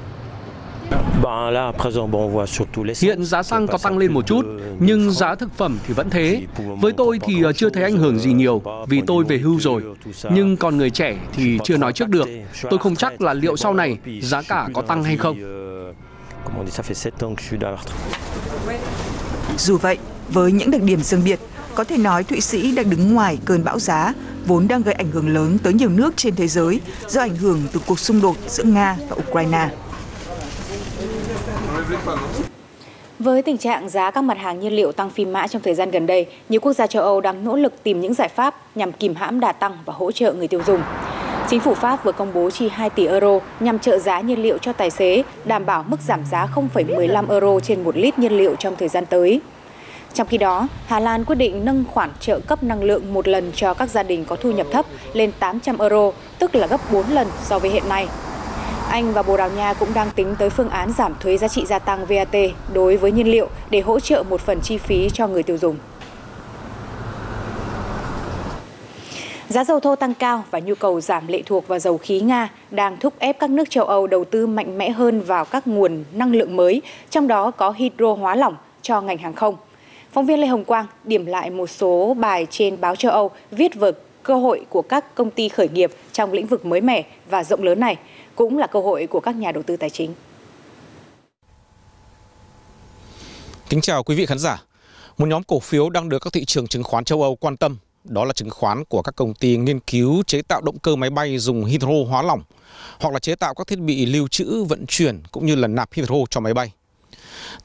Hiện 3.01 3.25
giá 3.25 3.43
xăng 3.43 3.67
có 3.67 3.77
tăng 3.77 3.97
lên 3.97 4.13
một 4.13 4.27
chút, 4.27 4.45
nhưng 4.79 5.11
giá 5.11 5.35
thực 5.35 5.57
phẩm 5.57 5.79
thì 5.87 5.93
vẫn 5.93 6.09
thế. 6.09 6.41
Với 6.81 6.91
tôi 6.97 7.19
thì 7.27 7.43
chưa 7.55 7.69
thấy 7.69 7.83
ảnh 7.83 7.97
hưởng 7.97 8.19
gì 8.19 8.33
nhiều 8.33 8.61
vì 8.87 9.01
tôi 9.07 9.23
về 9.23 9.37
hưu 9.37 9.59
rồi. 9.59 9.83
Nhưng 10.31 10.57
còn 10.57 10.77
người 10.77 10.89
trẻ 10.89 11.17
thì 11.33 11.59
chưa 11.63 11.77
nói 11.77 11.93
trước 11.93 12.09
được. 12.09 12.27
Tôi 12.69 12.79
không 12.79 12.95
chắc 12.95 13.21
là 13.21 13.33
liệu 13.33 13.57
sau 13.57 13.73
này 13.73 13.97
giá 14.21 14.41
cả 14.41 14.67
có 14.73 14.81
tăng 14.81 15.03
hay 15.03 15.17
không. 15.17 15.37
Dù 19.57 19.77
vậy, 19.77 19.97
với 20.29 20.51
những 20.51 20.71
đặc 20.71 20.81
điểm 20.81 21.01
riêng 21.01 21.23
biệt, 21.23 21.39
có 21.75 21.83
thể 21.83 21.97
nói 21.97 22.23
Thụy 22.23 22.41
Sĩ 22.41 22.71
đang 22.75 22.89
đứng 22.89 23.13
ngoài 23.13 23.37
cơn 23.45 23.63
bão 23.63 23.79
giá, 23.79 24.13
vốn 24.45 24.67
đang 24.67 24.81
gây 24.81 24.93
ảnh 24.93 25.11
hưởng 25.11 25.33
lớn 25.33 25.57
tới 25.63 25.73
nhiều 25.73 25.89
nước 25.89 26.13
trên 26.17 26.35
thế 26.35 26.47
giới 26.47 26.81
do 27.07 27.21
ảnh 27.21 27.35
hưởng 27.35 27.61
từ 27.73 27.79
cuộc 27.87 27.99
xung 27.99 28.21
đột 28.21 28.35
giữa 28.47 28.63
Nga 28.63 28.97
và 29.09 29.15
Ukraine. 29.29 29.69
Với 33.19 33.41
tình 33.41 33.57
trạng 33.57 33.89
giá 33.89 34.11
các 34.11 34.21
mặt 34.21 34.37
hàng 34.37 34.59
nhiên 34.59 34.73
liệu 34.73 34.91
tăng 34.91 35.09
phi 35.09 35.25
mã 35.25 35.47
trong 35.47 35.61
thời 35.61 35.75
gian 35.75 35.91
gần 35.91 36.07
đây, 36.07 36.25
nhiều 36.49 36.59
quốc 36.61 36.73
gia 36.73 36.87
châu 36.87 37.03
Âu 37.03 37.21
đang 37.21 37.45
nỗ 37.45 37.55
lực 37.55 37.83
tìm 37.83 38.01
những 38.01 38.13
giải 38.13 38.27
pháp 38.27 38.55
nhằm 38.75 38.91
kìm 38.91 39.15
hãm 39.15 39.39
đà 39.39 39.51
tăng 39.51 39.77
và 39.85 39.93
hỗ 39.93 40.11
trợ 40.11 40.33
người 40.33 40.47
tiêu 40.47 40.61
dùng. 40.67 40.81
Chính 41.49 41.59
phủ 41.59 41.73
Pháp 41.73 42.03
vừa 42.03 42.11
công 42.11 42.33
bố 42.33 42.49
chi 42.49 42.69
2 42.69 42.89
tỷ 42.89 43.05
euro 43.07 43.39
nhằm 43.59 43.79
trợ 43.79 43.99
giá 43.99 44.21
nhiên 44.21 44.43
liệu 44.43 44.57
cho 44.57 44.73
tài 44.73 44.89
xế, 44.89 45.23
đảm 45.45 45.65
bảo 45.65 45.85
mức 45.87 45.97
giảm 46.07 46.19
giá 46.31 46.47
0,15 46.55 47.29
euro 47.29 47.59
trên 47.59 47.83
một 47.83 47.97
lít 47.97 48.19
nhiên 48.19 48.37
liệu 48.37 48.55
trong 48.55 48.75
thời 48.75 48.87
gian 48.87 49.05
tới. 49.05 49.41
Trong 50.13 50.27
khi 50.27 50.37
đó, 50.37 50.67
Hà 50.87 50.99
Lan 50.99 51.25
quyết 51.25 51.35
định 51.35 51.65
nâng 51.65 51.83
khoản 51.93 52.11
trợ 52.19 52.39
cấp 52.39 52.63
năng 52.63 52.83
lượng 52.83 53.13
một 53.13 53.27
lần 53.27 53.51
cho 53.55 53.73
các 53.73 53.89
gia 53.89 54.03
đình 54.03 54.25
có 54.25 54.35
thu 54.35 54.51
nhập 54.51 54.67
thấp 54.71 54.85
lên 55.13 55.31
800 55.39 55.77
euro, 55.77 56.11
tức 56.39 56.55
là 56.55 56.67
gấp 56.67 56.91
4 56.91 57.09
lần 57.09 57.27
so 57.43 57.59
với 57.59 57.71
hiện 57.71 57.89
nay. 57.89 58.07
Anh 58.89 59.13
và 59.13 59.23
Bồ 59.23 59.37
Đào 59.37 59.49
Nha 59.49 59.73
cũng 59.73 59.93
đang 59.93 60.11
tính 60.11 60.35
tới 60.39 60.49
phương 60.49 60.69
án 60.69 60.91
giảm 60.91 61.15
thuế 61.19 61.37
giá 61.37 61.47
trị 61.47 61.65
gia 61.65 61.79
tăng 61.79 62.05
VAT 62.05 62.35
đối 62.73 62.97
với 62.97 63.11
nhiên 63.11 63.31
liệu 63.31 63.49
để 63.69 63.81
hỗ 63.81 63.99
trợ 63.99 64.23
một 64.29 64.41
phần 64.41 64.61
chi 64.61 64.77
phí 64.77 65.09
cho 65.13 65.27
người 65.27 65.43
tiêu 65.43 65.57
dùng. 65.57 65.75
Giá 69.49 69.63
dầu 69.63 69.79
thô 69.79 69.95
tăng 69.95 70.13
cao 70.13 70.43
và 70.51 70.59
nhu 70.59 70.75
cầu 70.75 71.01
giảm 71.01 71.27
lệ 71.27 71.41
thuộc 71.45 71.67
vào 71.67 71.79
dầu 71.79 71.97
khí 71.97 72.19
Nga 72.19 72.49
đang 72.71 72.97
thúc 72.97 73.13
ép 73.19 73.39
các 73.39 73.49
nước 73.49 73.69
châu 73.69 73.85
Âu 73.85 74.07
đầu 74.07 74.23
tư 74.25 74.47
mạnh 74.47 74.77
mẽ 74.77 74.89
hơn 74.89 75.21
vào 75.21 75.45
các 75.45 75.67
nguồn 75.67 76.03
năng 76.13 76.31
lượng 76.31 76.55
mới, 76.55 76.81
trong 77.09 77.27
đó 77.27 77.51
có 77.51 77.71
hydro 77.71 78.13
hóa 78.13 78.35
lỏng 78.35 78.55
cho 78.81 79.01
ngành 79.01 79.17
hàng 79.17 79.33
không. 79.33 79.55
Phóng 80.13 80.25
viên 80.25 80.39
Lê 80.39 80.47
Hồng 80.47 80.65
Quang 80.65 80.87
điểm 81.03 81.25
lại 81.25 81.49
một 81.49 81.67
số 81.67 82.13
bài 82.13 82.47
trên 82.49 82.81
báo 82.81 82.95
châu 82.95 83.11
Âu 83.11 83.31
viết 83.51 83.75
về 83.75 83.91
cơ 84.23 84.35
hội 84.35 84.65
của 84.69 84.81
các 84.81 85.15
công 85.15 85.31
ty 85.31 85.49
khởi 85.49 85.69
nghiệp 85.69 85.91
trong 86.11 86.33
lĩnh 86.33 86.47
vực 86.47 86.65
mới 86.65 86.81
mẻ 86.81 87.05
và 87.29 87.43
rộng 87.43 87.63
lớn 87.63 87.79
này, 87.79 87.97
cũng 88.35 88.57
là 88.57 88.67
cơ 88.67 88.79
hội 88.79 89.07
của 89.07 89.19
các 89.19 89.35
nhà 89.35 89.51
đầu 89.51 89.63
tư 89.63 89.77
tài 89.77 89.89
chính. 89.89 90.13
Kính 93.69 93.81
chào 93.81 94.03
quý 94.03 94.15
vị 94.15 94.25
khán 94.25 94.39
giả. 94.39 94.63
Một 95.17 95.25
nhóm 95.25 95.43
cổ 95.43 95.59
phiếu 95.59 95.89
đang 95.89 96.09
được 96.09 96.19
các 96.19 96.33
thị 96.33 96.45
trường 96.45 96.67
chứng 96.67 96.83
khoán 96.83 97.03
châu 97.03 97.21
Âu 97.21 97.35
quan 97.35 97.57
tâm, 97.57 97.77
đó 98.03 98.25
là 98.25 98.33
chứng 98.33 98.49
khoán 98.49 98.83
của 98.85 99.01
các 99.01 99.15
công 99.15 99.33
ty 99.33 99.57
nghiên 99.57 99.79
cứu 99.79 100.23
chế 100.23 100.41
tạo 100.41 100.61
động 100.61 100.79
cơ 100.79 100.95
máy 100.95 101.09
bay 101.09 101.37
dùng 101.37 101.65
hydro 101.65 101.87
hóa 102.07 102.21
lỏng 102.21 102.41
hoặc 102.99 103.13
là 103.13 103.19
chế 103.19 103.35
tạo 103.35 103.53
các 103.53 103.67
thiết 103.67 103.79
bị 103.79 104.05
lưu 104.05 104.27
trữ, 104.27 104.63
vận 104.63 104.85
chuyển 104.87 105.21
cũng 105.31 105.45
như 105.45 105.55
là 105.55 105.67
nạp 105.67 105.93
hydro 105.93 106.15
cho 106.29 106.41
máy 106.41 106.53
bay. 106.53 106.71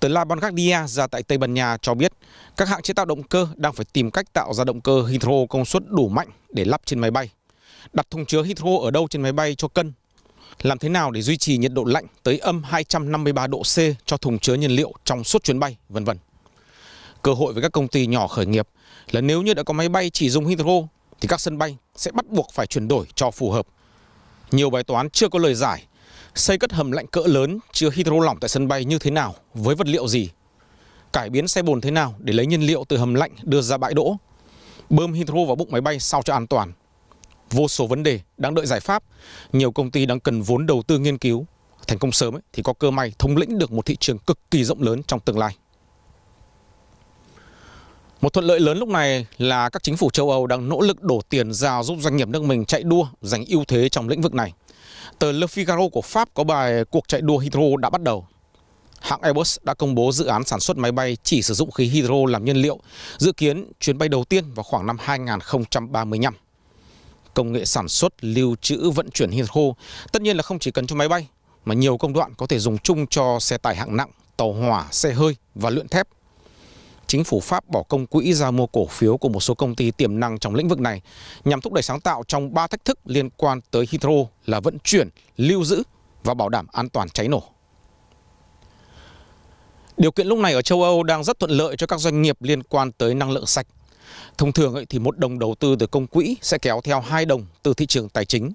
Tới 0.00 0.10
La 0.10 0.24
Bongardia 0.24 0.78
ra 0.86 1.06
tại 1.06 1.22
Tây 1.22 1.38
Ban 1.38 1.54
Nha 1.54 1.76
cho 1.82 1.94
biết 1.94 2.12
các 2.56 2.68
hãng 2.68 2.82
chế 2.82 2.94
tạo 2.94 3.06
động 3.06 3.22
cơ 3.22 3.48
đang 3.56 3.72
phải 3.72 3.86
tìm 3.92 4.10
cách 4.10 4.32
tạo 4.32 4.54
ra 4.54 4.64
động 4.64 4.80
cơ 4.80 5.02
hydro 5.02 5.46
công 5.48 5.64
suất 5.64 5.82
đủ 5.88 6.08
mạnh 6.08 6.28
để 6.48 6.64
lắp 6.64 6.80
trên 6.84 6.98
máy 6.98 7.10
bay. 7.10 7.30
Đặt 7.92 8.10
thùng 8.10 8.26
chứa 8.26 8.42
hydro 8.42 8.70
ở 8.82 8.90
đâu 8.90 9.08
trên 9.10 9.22
máy 9.22 9.32
bay 9.32 9.54
cho 9.54 9.68
cân? 9.68 9.92
Làm 10.62 10.78
thế 10.78 10.88
nào 10.88 11.10
để 11.10 11.22
duy 11.22 11.36
trì 11.36 11.58
nhiệt 11.58 11.72
độ 11.72 11.84
lạnh 11.84 12.06
tới 12.22 12.38
âm 12.38 12.62
253 12.62 13.46
độ 13.46 13.62
C 13.62 13.76
cho 14.06 14.16
thùng 14.16 14.38
chứa 14.38 14.54
nhiên 14.54 14.70
liệu 14.70 14.92
trong 15.04 15.24
suốt 15.24 15.44
chuyến 15.44 15.60
bay, 15.60 15.76
vân 15.88 16.04
vân. 16.04 16.18
Cơ 17.22 17.32
hội 17.32 17.52
với 17.52 17.62
các 17.62 17.72
công 17.72 17.88
ty 17.88 18.06
nhỏ 18.06 18.26
khởi 18.26 18.46
nghiệp 18.46 18.68
là 19.10 19.20
nếu 19.20 19.42
như 19.42 19.54
đã 19.54 19.62
có 19.62 19.74
máy 19.74 19.88
bay 19.88 20.10
chỉ 20.10 20.30
dùng 20.30 20.46
hydro 20.46 20.82
thì 21.20 21.28
các 21.28 21.40
sân 21.40 21.58
bay 21.58 21.76
sẽ 21.96 22.10
bắt 22.10 22.26
buộc 22.26 22.48
phải 22.52 22.66
chuyển 22.66 22.88
đổi 22.88 23.06
cho 23.14 23.30
phù 23.30 23.50
hợp. 23.50 23.66
Nhiều 24.50 24.70
bài 24.70 24.84
toán 24.84 25.10
chưa 25.10 25.28
có 25.28 25.38
lời 25.38 25.54
giải 25.54 25.84
Xây 26.34 26.58
cất 26.58 26.72
hầm 26.72 26.92
lạnh 26.92 27.06
cỡ 27.06 27.20
lớn 27.24 27.58
chứa 27.72 27.90
hydro 27.94 28.20
lỏng 28.20 28.40
tại 28.40 28.48
sân 28.48 28.68
bay 28.68 28.84
như 28.84 28.98
thế 28.98 29.10
nào, 29.10 29.34
với 29.54 29.74
vật 29.74 29.88
liệu 29.88 30.08
gì? 30.08 30.30
Cải 31.12 31.30
biến 31.30 31.48
xe 31.48 31.62
bồn 31.62 31.80
thế 31.80 31.90
nào 31.90 32.14
để 32.18 32.32
lấy 32.32 32.46
nhiên 32.46 32.60
liệu 32.60 32.84
từ 32.88 32.96
hầm 32.96 33.14
lạnh 33.14 33.30
đưa 33.42 33.60
ra 33.60 33.76
bãi 33.76 33.94
đỗ? 33.94 34.16
Bơm 34.90 35.12
hydro 35.12 35.44
vào 35.46 35.56
bụng 35.56 35.68
máy 35.70 35.80
bay 35.80 36.00
sao 36.00 36.22
cho 36.22 36.34
an 36.34 36.46
toàn? 36.46 36.72
Vô 37.50 37.68
số 37.68 37.86
vấn 37.86 38.02
đề 38.02 38.20
đang 38.36 38.54
đợi 38.54 38.66
giải 38.66 38.80
pháp. 38.80 39.02
Nhiều 39.52 39.72
công 39.72 39.90
ty 39.90 40.06
đang 40.06 40.20
cần 40.20 40.42
vốn 40.42 40.66
đầu 40.66 40.82
tư 40.86 40.98
nghiên 40.98 41.18
cứu. 41.18 41.46
Thành 41.86 41.98
công 41.98 42.12
sớm 42.12 42.34
ấy, 42.34 42.42
thì 42.52 42.62
có 42.62 42.72
cơ 42.72 42.90
may 42.90 43.12
thống 43.18 43.36
lĩnh 43.36 43.58
được 43.58 43.72
một 43.72 43.86
thị 43.86 43.96
trường 44.00 44.18
cực 44.18 44.38
kỳ 44.50 44.64
rộng 44.64 44.82
lớn 44.82 45.02
trong 45.06 45.20
tương 45.20 45.38
lai. 45.38 45.56
Một 48.20 48.32
thuận 48.32 48.46
lợi 48.46 48.60
lớn 48.60 48.78
lúc 48.78 48.88
này 48.88 49.26
là 49.38 49.68
các 49.68 49.82
chính 49.82 49.96
phủ 49.96 50.10
châu 50.10 50.30
Âu 50.30 50.46
đang 50.46 50.68
nỗ 50.68 50.80
lực 50.80 51.02
đổ 51.02 51.20
tiền 51.28 51.52
ra 51.52 51.82
giúp 51.82 51.96
doanh 52.00 52.16
nghiệp 52.16 52.28
nước 52.28 52.42
mình 52.42 52.64
chạy 52.64 52.82
đua 52.82 53.06
giành 53.20 53.44
ưu 53.44 53.64
thế 53.64 53.88
trong 53.88 54.08
lĩnh 54.08 54.20
vực 54.20 54.34
này. 54.34 54.52
Tờ 55.18 55.32
Le 55.32 55.46
Figaro 55.46 55.88
của 55.88 56.02
Pháp 56.02 56.28
có 56.34 56.44
bài 56.44 56.84
cuộc 56.84 57.08
chạy 57.08 57.20
đua 57.20 57.38
hydro 57.38 57.60
đã 57.78 57.90
bắt 57.90 58.02
đầu. 58.02 58.26
hãng 59.00 59.20
Airbus 59.20 59.58
đã 59.62 59.74
công 59.74 59.94
bố 59.94 60.12
dự 60.12 60.26
án 60.26 60.44
sản 60.44 60.60
xuất 60.60 60.76
máy 60.76 60.92
bay 60.92 61.16
chỉ 61.22 61.42
sử 61.42 61.54
dụng 61.54 61.70
khí 61.70 61.84
hydro 61.84 62.14
làm 62.28 62.44
nhiên 62.44 62.56
liệu, 62.56 62.78
dự 63.18 63.32
kiến 63.32 63.64
chuyến 63.80 63.98
bay 63.98 64.08
đầu 64.08 64.24
tiên 64.24 64.52
vào 64.54 64.62
khoảng 64.62 64.86
năm 64.86 64.96
2035. 65.00 66.34
Công 67.34 67.52
nghệ 67.52 67.64
sản 67.64 67.88
xuất, 67.88 68.12
lưu 68.20 68.56
trữ, 68.60 68.90
vận 68.90 69.10
chuyển 69.10 69.30
hydro 69.30 69.60
tất 70.12 70.22
nhiên 70.22 70.36
là 70.36 70.42
không 70.42 70.58
chỉ 70.58 70.70
cần 70.70 70.86
cho 70.86 70.96
máy 70.96 71.08
bay, 71.08 71.28
mà 71.64 71.74
nhiều 71.74 71.96
công 71.96 72.12
đoạn 72.12 72.34
có 72.34 72.46
thể 72.46 72.58
dùng 72.58 72.78
chung 72.78 73.06
cho 73.06 73.38
xe 73.40 73.58
tải 73.58 73.76
hạng 73.76 73.96
nặng, 73.96 74.10
tàu 74.36 74.52
hỏa, 74.52 74.86
xe 74.90 75.12
hơi 75.12 75.36
và 75.54 75.70
luyện 75.70 75.88
thép. 75.88 76.08
Chính 77.08 77.24
phủ 77.24 77.40
Pháp 77.40 77.68
bỏ 77.68 77.82
công 77.82 78.06
quỹ 78.06 78.34
ra 78.34 78.50
mua 78.50 78.66
cổ 78.66 78.86
phiếu 78.86 79.16
của 79.16 79.28
một 79.28 79.40
số 79.40 79.54
công 79.54 79.74
ty 79.74 79.90
tiềm 79.90 80.20
năng 80.20 80.38
trong 80.38 80.54
lĩnh 80.54 80.68
vực 80.68 80.80
này 80.80 81.02
nhằm 81.44 81.60
thúc 81.60 81.72
đẩy 81.72 81.82
sáng 81.82 82.00
tạo 82.00 82.22
trong 82.28 82.54
ba 82.54 82.66
thách 82.66 82.84
thức 82.84 82.98
liên 83.04 83.30
quan 83.30 83.60
tới 83.70 83.86
hydro 83.90 84.10
là 84.46 84.60
vận 84.60 84.78
chuyển, 84.84 85.08
lưu 85.36 85.64
giữ 85.64 85.82
và 86.24 86.34
bảo 86.34 86.48
đảm 86.48 86.66
an 86.72 86.88
toàn 86.88 87.08
cháy 87.08 87.28
nổ. 87.28 87.42
Điều 89.96 90.10
kiện 90.10 90.26
lúc 90.26 90.38
này 90.38 90.52
ở 90.52 90.62
châu 90.62 90.82
Âu 90.82 91.02
đang 91.02 91.24
rất 91.24 91.38
thuận 91.38 91.50
lợi 91.50 91.76
cho 91.76 91.86
các 91.86 92.00
doanh 92.00 92.22
nghiệp 92.22 92.42
liên 92.42 92.62
quan 92.62 92.92
tới 92.92 93.14
năng 93.14 93.30
lượng 93.30 93.46
sạch. 93.46 93.66
Thông 94.38 94.52
thường 94.52 94.84
thì 94.88 94.98
một 94.98 95.18
đồng 95.18 95.38
đầu 95.38 95.54
tư 95.60 95.76
từ 95.78 95.86
công 95.86 96.06
quỹ 96.06 96.36
sẽ 96.42 96.58
kéo 96.58 96.80
theo 96.84 97.00
hai 97.00 97.24
đồng 97.24 97.46
từ 97.62 97.74
thị 97.74 97.86
trường 97.86 98.08
tài 98.08 98.24
chính. 98.24 98.52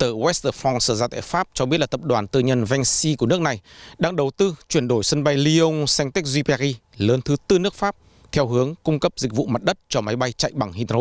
Tờ 0.00 0.12
West 0.12 0.50
France 0.50 0.94
ra 0.94 1.08
tại 1.08 1.20
Pháp 1.20 1.48
cho 1.54 1.66
biết 1.66 1.78
là 1.78 1.86
tập 1.86 2.00
đoàn 2.02 2.26
tư 2.26 2.40
nhân 2.40 2.64
Vinci 2.64 3.16
của 3.16 3.26
nước 3.26 3.40
này 3.40 3.60
đang 3.98 4.16
đầu 4.16 4.30
tư 4.30 4.54
chuyển 4.68 4.88
đổi 4.88 5.04
sân 5.04 5.24
bay 5.24 5.36
Lyon 5.36 5.84
Saint-Exupéry 5.84 6.74
lớn 6.96 7.22
thứ 7.22 7.36
tư 7.46 7.58
nước 7.58 7.74
Pháp 7.74 7.96
theo 8.32 8.46
hướng 8.46 8.74
cung 8.82 9.00
cấp 9.00 9.12
dịch 9.16 9.32
vụ 9.32 9.46
mặt 9.46 9.62
đất 9.62 9.78
cho 9.88 10.00
máy 10.00 10.16
bay 10.16 10.32
chạy 10.32 10.50
bằng 10.54 10.72
hydro. 10.72 10.98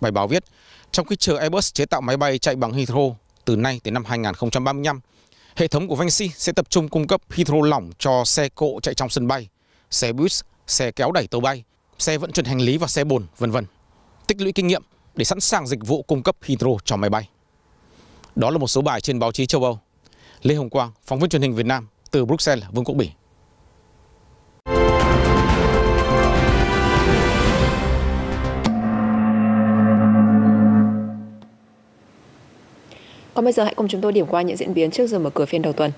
Bài 0.00 0.12
báo 0.12 0.28
viết, 0.28 0.44
trong 0.92 1.06
khi 1.06 1.16
chờ 1.16 1.36
Airbus 1.36 1.72
chế 1.72 1.86
tạo 1.86 2.00
máy 2.00 2.16
bay 2.16 2.38
chạy 2.38 2.56
bằng 2.56 2.72
hydro 2.72 3.00
từ 3.44 3.56
nay 3.56 3.80
đến 3.84 3.94
năm 3.94 4.04
2035, 4.04 5.00
hệ 5.56 5.68
thống 5.68 5.88
của 5.88 5.96
Vinci 5.96 6.28
sẽ 6.36 6.52
tập 6.52 6.66
trung 6.70 6.88
cung 6.88 7.06
cấp 7.06 7.20
hydro 7.30 7.56
lỏng 7.64 7.90
cho 7.98 8.24
xe 8.24 8.48
cộ 8.48 8.80
chạy 8.82 8.94
trong 8.94 9.08
sân 9.08 9.28
bay, 9.28 9.48
xe 9.90 10.12
bus, 10.12 10.40
xe 10.66 10.90
kéo 10.90 11.12
đẩy 11.12 11.26
tàu 11.26 11.40
bay, 11.40 11.64
xe 11.98 12.18
vận 12.18 12.32
chuyển 12.32 12.46
hành 12.46 12.60
lý 12.60 12.76
và 12.78 12.86
xe 12.86 13.04
bồn, 13.04 13.26
vân 13.38 13.50
vân. 13.50 13.64
Tích 14.26 14.40
lũy 14.40 14.52
kinh 14.52 14.66
nghiệm 14.66 14.82
để 15.14 15.24
sẵn 15.24 15.40
sàng 15.40 15.66
dịch 15.66 15.86
vụ 15.86 16.02
cung 16.02 16.22
cấp 16.22 16.36
hydro 16.42 16.70
cho 16.84 16.96
máy 16.96 17.10
bay. 17.10 17.28
Đó 18.36 18.50
là 18.50 18.58
một 18.58 18.66
số 18.66 18.82
bài 18.82 19.00
trên 19.00 19.18
báo 19.18 19.32
chí 19.32 19.46
châu 19.46 19.64
Âu. 19.64 19.78
Lê 20.42 20.54
Hồng 20.54 20.70
Quang, 20.70 20.90
phóng 21.04 21.18
viên 21.18 21.30
truyền 21.30 21.42
hình 21.42 21.54
Việt 21.54 21.66
Nam 21.66 21.88
từ 22.10 22.24
Bruxelles, 22.24 22.64
Vương 22.72 22.84
quốc 22.84 22.94
Bỉ. 22.94 23.10
Còn 33.34 33.44
bây 33.44 33.52
giờ 33.52 33.64
hãy 33.64 33.74
cùng 33.74 33.88
chúng 33.88 34.00
tôi 34.00 34.12
điểm 34.12 34.26
qua 34.26 34.42
những 34.42 34.56
diễn 34.56 34.74
biến 34.74 34.90
trước 34.90 35.06
giờ 35.06 35.18
mở 35.18 35.30
cửa 35.30 35.44
phiên 35.44 35.62
đầu 35.62 35.72
tuần. 35.72 35.92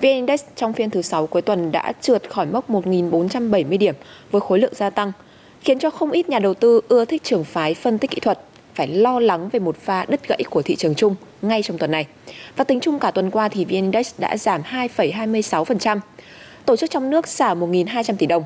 VN 0.00 0.08
Index 0.08 0.40
trong 0.56 0.72
phiên 0.72 0.90
thứ 0.90 1.02
6 1.02 1.26
cuối 1.26 1.42
tuần 1.42 1.72
đã 1.72 1.92
trượt 2.00 2.30
khỏi 2.30 2.46
mốc 2.46 2.70
1.470 2.70 3.78
điểm 3.78 3.94
với 4.30 4.40
khối 4.40 4.58
lượng 4.58 4.74
gia 4.74 4.90
tăng, 4.90 5.12
khiến 5.60 5.78
cho 5.78 5.90
không 5.90 6.10
ít 6.10 6.28
nhà 6.28 6.38
đầu 6.38 6.54
tư 6.54 6.80
ưa 6.88 7.04
thích 7.04 7.22
trường 7.24 7.44
phái 7.44 7.74
phân 7.74 7.98
tích 7.98 8.10
kỹ 8.10 8.20
thuật 8.20 8.38
phải 8.80 8.88
lo 8.88 9.20
lắng 9.20 9.48
về 9.52 9.60
một 9.60 9.76
pha 9.76 10.04
đứt 10.08 10.28
gãy 10.28 10.42
của 10.50 10.62
thị 10.62 10.76
trường 10.76 10.94
chung 10.94 11.14
ngay 11.42 11.62
trong 11.62 11.78
tuần 11.78 11.90
này. 11.90 12.06
Và 12.56 12.64
tính 12.64 12.80
chung 12.80 12.98
cả 12.98 13.10
tuần 13.10 13.30
qua 13.30 13.48
thì 13.48 13.64
VN 13.64 13.70
Index 13.70 14.12
đã 14.18 14.36
giảm 14.36 14.62
2,26%. 14.62 15.98
Tổ 16.66 16.76
chức 16.76 16.90
trong 16.90 17.10
nước 17.10 17.28
xả 17.28 17.54
1.200 17.54 18.14
tỷ 18.16 18.26
đồng, 18.26 18.42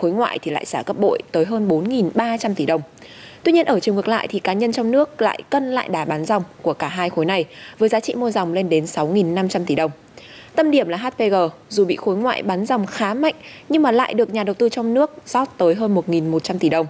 khối 0.00 0.10
ngoại 0.10 0.38
thì 0.42 0.50
lại 0.50 0.64
xả 0.64 0.82
gấp 0.86 0.98
bội 0.98 1.18
tới 1.32 1.44
hơn 1.44 1.68
4.300 1.68 2.54
tỷ 2.54 2.66
đồng. 2.66 2.80
Tuy 3.42 3.52
nhiên 3.52 3.66
ở 3.66 3.80
chiều 3.80 3.94
ngược 3.94 4.08
lại 4.08 4.28
thì 4.28 4.38
cá 4.38 4.52
nhân 4.52 4.72
trong 4.72 4.90
nước 4.90 5.22
lại 5.22 5.42
cân 5.50 5.70
lại 5.70 5.88
đà 5.88 6.04
bán 6.04 6.24
dòng 6.24 6.42
của 6.62 6.72
cả 6.72 6.88
hai 6.88 7.10
khối 7.10 7.24
này 7.24 7.44
với 7.78 7.88
giá 7.88 8.00
trị 8.00 8.14
mua 8.14 8.30
dòng 8.30 8.52
lên 8.52 8.68
đến 8.68 8.84
6.500 8.84 9.64
tỷ 9.66 9.74
đồng. 9.74 9.90
Tâm 10.54 10.70
điểm 10.70 10.88
là 10.88 10.96
HPG, 10.96 11.34
dù 11.68 11.84
bị 11.84 11.96
khối 11.96 12.16
ngoại 12.16 12.42
bắn 12.42 12.66
dòng 12.66 12.86
khá 12.86 13.14
mạnh 13.14 13.34
nhưng 13.68 13.82
mà 13.82 13.92
lại 13.92 14.14
được 14.14 14.34
nhà 14.34 14.44
đầu 14.44 14.54
tư 14.54 14.68
trong 14.68 14.94
nước 14.94 15.10
rót 15.26 15.48
tới 15.58 15.74
hơn 15.74 15.94
1.100 15.94 16.58
tỷ 16.58 16.68
đồng. 16.68 16.86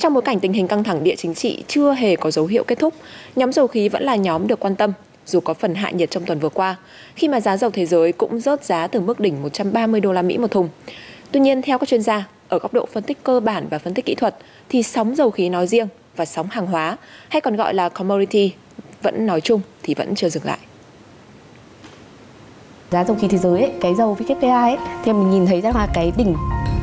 Trong 0.00 0.14
bối 0.14 0.22
cảnh 0.22 0.40
tình 0.40 0.52
hình 0.52 0.68
căng 0.68 0.84
thẳng 0.84 1.04
địa 1.04 1.16
chính 1.16 1.34
trị 1.34 1.64
chưa 1.68 1.92
hề 1.92 2.16
có 2.16 2.30
dấu 2.30 2.46
hiệu 2.46 2.64
kết 2.64 2.78
thúc, 2.78 2.94
nhóm 3.36 3.52
dầu 3.52 3.66
khí 3.66 3.88
vẫn 3.88 4.02
là 4.02 4.16
nhóm 4.16 4.46
được 4.46 4.60
quan 4.60 4.76
tâm 4.76 4.92
dù 5.26 5.40
có 5.40 5.54
phần 5.54 5.74
hạ 5.74 5.90
nhiệt 5.90 6.10
trong 6.10 6.24
tuần 6.24 6.38
vừa 6.38 6.48
qua, 6.48 6.76
khi 7.16 7.28
mà 7.28 7.40
giá 7.40 7.56
dầu 7.56 7.70
thế 7.70 7.86
giới 7.86 8.12
cũng 8.12 8.40
rớt 8.40 8.64
giá 8.64 8.86
từ 8.86 9.00
mức 9.00 9.20
đỉnh 9.20 9.42
130 9.42 10.00
đô 10.00 10.12
la 10.12 10.22
Mỹ 10.22 10.38
một 10.38 10.50
thùng. 10.50 10.68
Tuy 11.32 11.40
nhiên 11.40 11.62
theo 11.62 11.78
các 11.78 11.88
chuyên 11.88 12.02
gia, 12.02 12.28
ở 12.48 12.58
góc 12.58 12.74
độ 12.74 12.86
phân 12.92 13.02
tích 13.02 13.18
cơ 13.22 13.40
bản 13.40 13.66
và 13.70 13.78
phân 13.78 13.94
tích 13.94 14.04
kỹ 14.04 14.14
thuật 14.14 14.36
thì 14.68 14.82
sóng 14.82 15.14
dầu 15.14 15.30
khí 15.30 15.48
nói 15.48 15.66
riêng 15.66 15.88
và 16.16 16.24
sóng 16.24 16.46
hàng 16.50 16.66
hóa 16.66 16.96
hay 17.28 17.40
còn 17.40 17.56
gọi 17.56 17.74
là 17.74 17.88
commodity 17.88 18.52
vẫn 19.02 19.26
nói 19.26 19.40
chung 19.40 19.60
thì 19.82 19.94
vẫn 19.94 20.14
chưa 20.14 20.28
dừng 20.28 20.44
lại 20.44 20.58
giá 22.90 23.04
dầu 23.04 23.16
khí 23.20 23.28
thế 23.28 23.38
giới 23.38 23.60
ấy, 23.60 23.72
cái 23.80 23.94
dầu 23.94 24.16
WTI 24.20 24.62
ấy, 24.62 24.76
thì 25.04 25.12
mình 25.12 25.30
nhìn 25.30 25.46
thấy 25.46 25.60
rằng 25.60 25.76
là 25.76 25.88
cái 25.94 26.12
đỉnh 26.16 26.34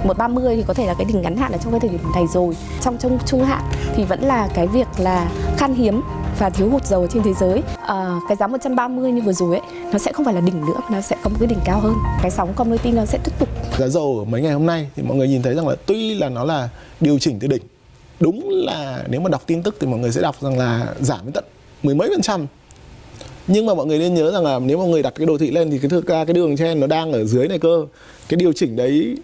130 0.03 0.55
thì 0.55 0.63
có 0.67 0.73
thể 0.73 0.85
là 0.85 0.93
cái 0.93 1.05
đỉnh 1.05 1.21
ngắn 1.21 1.37
hạn 1.37 1.51
ở 1.51 1.57
trong 1.63 1.71
cái 1.71 1.79
thời 1.79 1.89
điểm 1.89 1.99
này 2.15 2.23
rồi. 2.33 2.55
Trong 2.81 2.97
trong 2.97 3.17
trung 3.25 3.43
hạn 3.43 3.63
thì 3.95 4.03
vẫn 4.03 4.21
là 4.21 4.49
cái 4.53 4.67
việc 4.67 4.87
là 4.97 5.31
khan 5.57 5.75
hiếm 5.75 6.01
và 6.39 6.49
thiếu 6.49 6.69
hụt 6.69 6.85
dầu 6.85 7.07
trên 7.13 7.23
thế 7.23 7.33
giới. 7.39 7.61
À, 7.87 8.19
cái 8.27 8.37
giá 8.37 8.47
130 8.47 9.11
như 9.11 9.21
vừa 9.21 9.33
rồi 9.33 9.57
ấy 9.57 9.67
nó 9.91 9.97
sẽ 9.97 10.11
không 10.11 10.25
phải 10.25 10.33
là 10.33 10.41
đỉnh 10.41 10.65
nữa 10.65 10.79
nó 10.91 11.01
sẽ 11.01 11.15
có 11.23 11.29
một 11.29 11.35
cái 11.39 11.47
đỉnh 11.47 11.59
cao 11.65 11.79
hơn. 11.79 11.93
Cái 12.21 12.31
sóng 12.31 12.53
commodity 12.53 12.91
nó 12.91 13.05
sẽ 13.05 13.19
tiếp 13.23 13.31
tục. 13.39 13.49
Giá 13.77 13.87
dầu 13.87 14.19
ở 14.19 14.25
mấy 14.25 14.41
ngày 14.41 14.53
hôm 14.53 14.65
nay 14.65 14.87
thì 14.95 15.03
mọi 15.03 15.17
người 15.17 15.27
nhìn 15.27 15.41
thấy 15.41 15.55
rằng 15.55 15.67
là 15.67 15.75
tuy 15.85 16.15
là 16.15 16.29
nó 16.29 16.43
là 16.43 16.69
điều 16.99 17.19
chỉnh 17.19 17.39
từ 17.39 17.47
đỉnh 17.47 17.61
đúng 18.19 18.49
là 18.49 19.03
nếu 19.09 19.21
mà 19.21 19.29
đọc 19.29 19.41
tin 19.45 19.63
tức 19.63 19.75
thì 19.79 19.87
mọi 19.87 19.99
người 19.99 20.11
sẽ 20.11 20.21
đọc 20.21 20.35
rằng 20.41 20.57
là 20.57 20.87
giảm 20.99 21.19
đến 21.23 21.31
tận 21.33 21.43
mười 21.83 21.95
mấy 21.95 22.09
phần 22.09 22.21
trăm. 22.21 22.45
Nhưng 23.47 23.65
mà 23.65 23.73
mọi 23.73 23.85
người 23.85 23.99
nên 23.99 24.13
nhớ 24.13 24.31
rằng 24.31 24.43
là 24.43 24.59
nếu 24.59 24.77
mọi 24.77 24.87
người 24.87 25.03
đặt 25.03 25.13
cái 25.15 25.25
đồ 25.25 25.37
thị 25.37 25.51
lên 25.51 25.71
thì 25.71 25.79
cái 25.79 25.89
thực 25.89 26.07
ra 26.07 26.25
cái 26.25 26.33
đường 26.33 26.57
trên 26.57 26.79
nó 26.79 26.87
đang 26.87 27.11
ở 27.11 27.25
dưới 27.25 27.47
này 27.47 27.59
cơ. 27.59 27.85
Cái 28.29 28.37
điều 28.37 28.53
chỉnh 28.53 28.75
đấy 28.75 29.17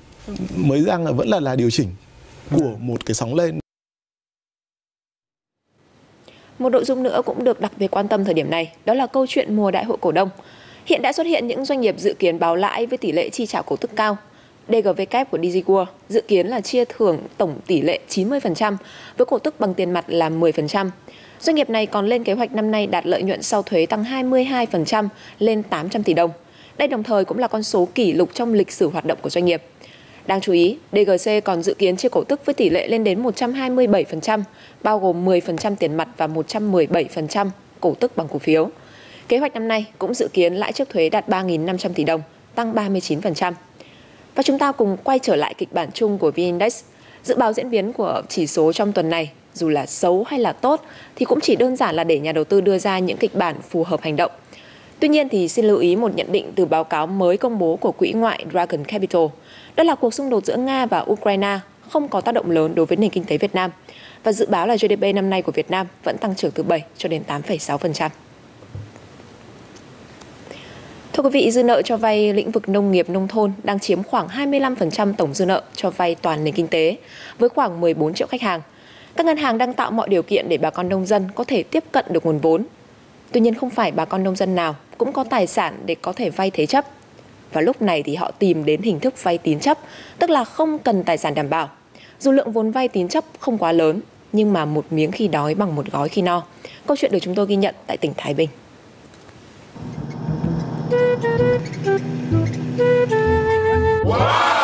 mới 0.56 0.84
rằng 0.84 1.06
là 1.06 1.12
vẫn 1.12 1.28
là 1.28 1.40
là 1.40 1.56
điều 1.56 1.70
chỉnh 1.70 1.88
của 2.52 2.76
một 2.80 3.06
cái 3.06 3.14
sóng 3.14 3.36
lên 3.36 3.60
một 6.60 6.70
nội 6.70 6.86
dung 6.86 7.04
nữa 7.04 7.22
cũng 7.26 7.44
được 7.44 7.62
đặc 7.62 7.72
biệt 7.78 7.88
quan 7.92 8.08
tâm 8.08 8.26
thời 8.26 8.34
điểm 8.34 8.50
này, 8.50 8.74
đó 8.86 8.94
là 8.94 9.08
câu 9.08 9.26
chuyện 9.28 9.56
mùa 9.56 9.72
đại 9.72 9.84
hội 9.84 9.98
cổ 10.02 10.12
đông. 10.12 10.30
Hiện 10.86 11.02
đã 11.02 11.14
xuất 11.14 11.28
hiện 11.28 11.48
những 11.48 11.66
doanh 11.66 11.82
nghiệp 11.82 11.96
dự 11.98 12.14
kiến 12.20 12.40
báo 12.40 12.56
lãi 12.56 12.86
với 12.86 12.98
tỷ 12.98 13.12
lệ 13.12 13.30
chi 13.30 13.46
trả 13.46 13.62
cổ 13.62 13.76
tức 13.76 13.92
cao. 13.96 14.18
DGV 14.68 15.02
kép 15.10 15.32
của 15.32 15.38
DG 15.38 15.58
World 15.72 15.86
dự 16.10 16.22
kiến 16.22 16.48
là 16.48 16.62
chia 16.62 16.86
thưởng 16.86 17.20
tổng 17.38 17.60
tỷ 17.68 17.82
lệ 17.82 18.00
90% 18.10 18.78
với 19.18 19.26
cổ 19.26 19.40
tức 19.40 19.60
bằng 19.60 19.74
tiền 19.74 19.92
mặt 19.92 20.06
là 20.08 20.30
10%. 20.30 20.90
Doanh 21.40 21.56
nghiệp 21.56 21.70
này 21.70 21.86
còn 21.86 22.08
lên 22.08 22.24
kế 22.24 22.34
hoạch 22.34 22.52
năm 22.52 22.72
nay 22.72 22.88
đạt 22.88 23.06
lợi 23.06 23.24
nhuận 23.24 23.42
sau 23.42 23.64
thuế 23.64 23.86
tăng 23.86 24.04
22% 24.04 25.08
lên 25.40 25.64
800 25.64 26.04
tỷ 26.04 26.14
đồng. 26.14 26.32
Đây 26.78 26.88
đồng 26.88 27.04
thời 27.04 27.26
cũng 27.26 27.40
là 27.40 27.48
con 27.48 27.64
số 27.64 27.88
kỷ 27.96 28.14
lục 28.14 28.30
trong 28.34 28.54
lịch 28.54 28.72
sử 28.72 28.90
hoạt 28.90 29.06
động 29.06 29.18
của 29.22 29.30
doanh 29.30 29.46
nghiệp. 29.46 29.64
Đáng 30.28 30.42
chú 30.42 30.54
ý, 30.54 30.78
DGC 30.92 31.32
còn 31.44 31.64
dự 31.64 31.74
kiến 31.74 31.98
chia 31.98 32.10
cổ 32.10 32.24
tức 32.24 32.46
với 32.46 32.54
tỷ 32.54 32.70
lệ 32.70 32.88
lên 32.88 33.04
đến 33.04 33.24
127%, 33.24 34.42
bao 34.84 35.00
gồm 35.00 35.26
10% 35.26 35.76
tiền 35.76 35.98
mặt 35.98 36.08
và 36.18 36.28
117% 36.28 37.50
cổ 37.80 37.96
tức 38.00 38.18
bằng 38.18 38.28
cổ 38.28 38.40
phiếu. 38.40 38.70
Kế 39.28 39.38
hoạch 39.38 39.54
năm 39.54 39.68
nay 39.68 39.86
cũng 39.98 40.14
dự 40.14 40.28
kiến 40.34 40.54
lãi 40.54 40.72
trước 40.72 40.90
thuế 40.90 41.10
đạt 41.10 41.30
3.500 41.30 41.90
tỷ 41.94 42.04
đồng, 42.04 42.22
tăng 42.56 42.74
39%. 42.74 43.54
Và 44.36 44.44
chúng 44.44 44.60
ta 44.60 44.72
cùng 44.72 44.98
quay 45.04 45.20
trở 45.20 45.36
lại 45.36 45.54
kịch 45.58 45.74
bản 45.74 45.90
chung 45.94 46.18
của 46.18 46.32
VN-Index. 46.36 46.82
Dự 47.24 47.36
báo 47.36 47.54
diễn 47.54 47.70
biến 47.70 47.94
của 47.94 48.22
chỉ 48.30 48.48
số 48.48 48.74
trong 48.74 48.92
tuần 48.92 49.10
này, 49.10 49.32
dù 49.54 49.70
là 49.70 49.86
xấu 49.86 50.24
hay 50.24 50.40
là 50.40 50.54
tốt, 50.54 50.86
thì 51.16 51.26
cũng 51.26 51.40
chỉ 51.40 51.56
đơn 51.56 51.76
giản 51.76 51.96
là 51.96 52.04
để 52.04 52.20
nhà 52.20 52.32
đầu 52.32 52.44
tư 52.44 52.62
đưa 52.62 52.78
ra 52.78 53.00
những 53.00 53.18
kịch 53.18 53.36
bản 53.36 53.56
phù 53.70 53.84
hợp 53.84 54.02
hành 54.02 54.16
động. 54.16 54.32
Tuy 55.04 55.10
nhiên 55.10 55.30
thì 55.30 55.48
xin 55.48 55.66
lưu 55.66 55.78
ý 55.78 55.96
một 55.96 56.16
nhận 56.16 56.32
định 56.32 56.52
từ 56.56 56.66
báo 56.66 56.84
cáo 56.84 57.08
mới 57.08 57.38
công 57.38 57.60
bố 57.60 57.76
của 57.76 57.92
quỹ 57.92 58.12
ngoại 58.12 58.46
Dragon 58.52 58.86
Capital. 58.86 59.22
Đó 59.76 59.84
là 59.84 59.96
cuộc 59.96 60.14
xung 60.14 60.30
đột 60.30 60.46
giữa 60.46 60.58
Nga 60.58 60.86
và 60.86 61.06
Ukraine 61.12 61.60
không 61.90 62.08
có 62.08 62.22
tác 62.22 62.32
động 62.32 62.52
lớn 62.52 62.76
đối 62.76 62.86
với 62.86 62.98
nền 62.98 63.10
kinh 63.10 63.24
tế 63.24 63.38
Việt 63.38 63.56
Nam. 63.56 63.72
Và 64.24 64.32
dự 64.32 64.46
báo 64.50 64.68
là 64.68 64.76
GDP 64.76 65.16
năm 65.16 65.30
nay 65.30 65.42
của 65.42 65.52
Việt 65.52 65.72
Nam 65.72 65.88
vẫn 66.04 66.18
tăng 66.18 66.36
trưởng 66.36 66.52
từ 66.52 66.64
7 66.64 66.84
cho 66.98 67.10
đến 67.10 67.24
8,6%. 67.28 68.10
Thưa 71.14 71.24
quý 71.24 71.30
vị, 71.30 71.52
dư 71.52 71.64
nợ 71.64 71.82
cho 71.82 71.98
vay 71.98 72.34
lĩnh 72.34 72.52
vực 72.52 72.70
nông 72.70 72.92
nghiệp 72.92 73.10
nông 73.10 73.28
thôn 73.28 73.52
đang 73.64 73.80
chiếm 73.80 74.04
khoảng 74.04 74.28
25% 74.28 75.14
tổng 75.14 75.34
dư 75.34 75.46
nợ 75.46 75.64
cho 75.76 75.90
vay 75.90 76.16
toàn 76.16 76.44
nền 76.44 76.54
kinh 76.54 76.68
tế, 76.68 76.98
với 77.40 77.50
khoảng 77.50 77.82
14 77.82 78.14
triệu 78.14 78.28
khách 78.28 78.42
hàng. 78.42 78.62
Các 79.16 79.26
ngân 79.26 79.38
hàng 79.38 79.58
đang 79.58 79.74
tạo 79.74 79.92
mọi 79.92 80.10
điều 80.10 80.24
kiện 80.24 80.50
để 80.50 80.58
bà 80.58 80.70
con 80.70 80.90
nông 80.90 81.06
dân 81.06 81.28
có 81.36 81.44
thể 81.44 81.64
tiếp 81.64 81.84
cận 81.92 82.06
được 82.10 82.26
nguồn 82.26 82.40
vốn. 82.40 82.64
Tuy 83.32 83.42
nhiên 83.42 83.54
không 83.54 83.70
phải 83.70 83.92
bà 83.92 84.06
con 84.06 84.24
nông 84.24 84.36
dân 84.36 84.56
nào 84.56 84.76
cũng 84.98 85.14
có 85.14 85.24
tài 85.24 85.48
sản 85.48 85.80
để 85.86 85.96
có 86.02 86.14
thể 86.14 86.30
vay 86.30 86.52
thế 86.52 86.66
chấp. 86.66 86.86
Và 87.54 87.62
lúc 87.62 87.82
này 87.82 88.04
thì 88.04 88.16
họ 88.16 88.32
tìm 88.32 88.66
đến 88.66 88.82
hình 88.82 89.00
thức 89.00 89.24
vay 89.24 89.38
tín 89.38 89.60
chấp, 89.60 89.80
tức 90.20 90.30
là 90.30 90.44
không 90.44 90.80
cần 90.80 91.04
tài 91.04 91.18
sản 91.18 91.34
đảm 91.34 91.50
bảo. 91.50 91.70
Dù 92.20 92.32
lượng 92.32 92.52
vốn 92.52 92.72
vay 92.72 92.88
tín 92.88 93.08
chấp 93.08 93.24
không 93.40 93.58
quá 93.58 93.72
lớn, 93.72 94.02
nhưng 94.32 94.54
mà 94.54 94.66
một 94.66 94.86
miếng 94.90 95.12
khi 95.12 95.28
đói 95.28 95.56
bằng 95.56 95.76
một 95.76 95.92
gói 95.92 96.10
khi 96.10 96.22
no. 96.22 96.44
Câu 96.88 96.98
chuyện 96.98 97.12
được 97.12 97.20
chúng 97.22 97.36
tôi 97.36 97.46
ghi 97.46 97.56
nhận 97.56 97.76
tại 97.88 97.98
tỉnh 97.98 98.14
Thái 98.18 98.34
Bình. 98.34 98.50
Wow! 104.06 104.63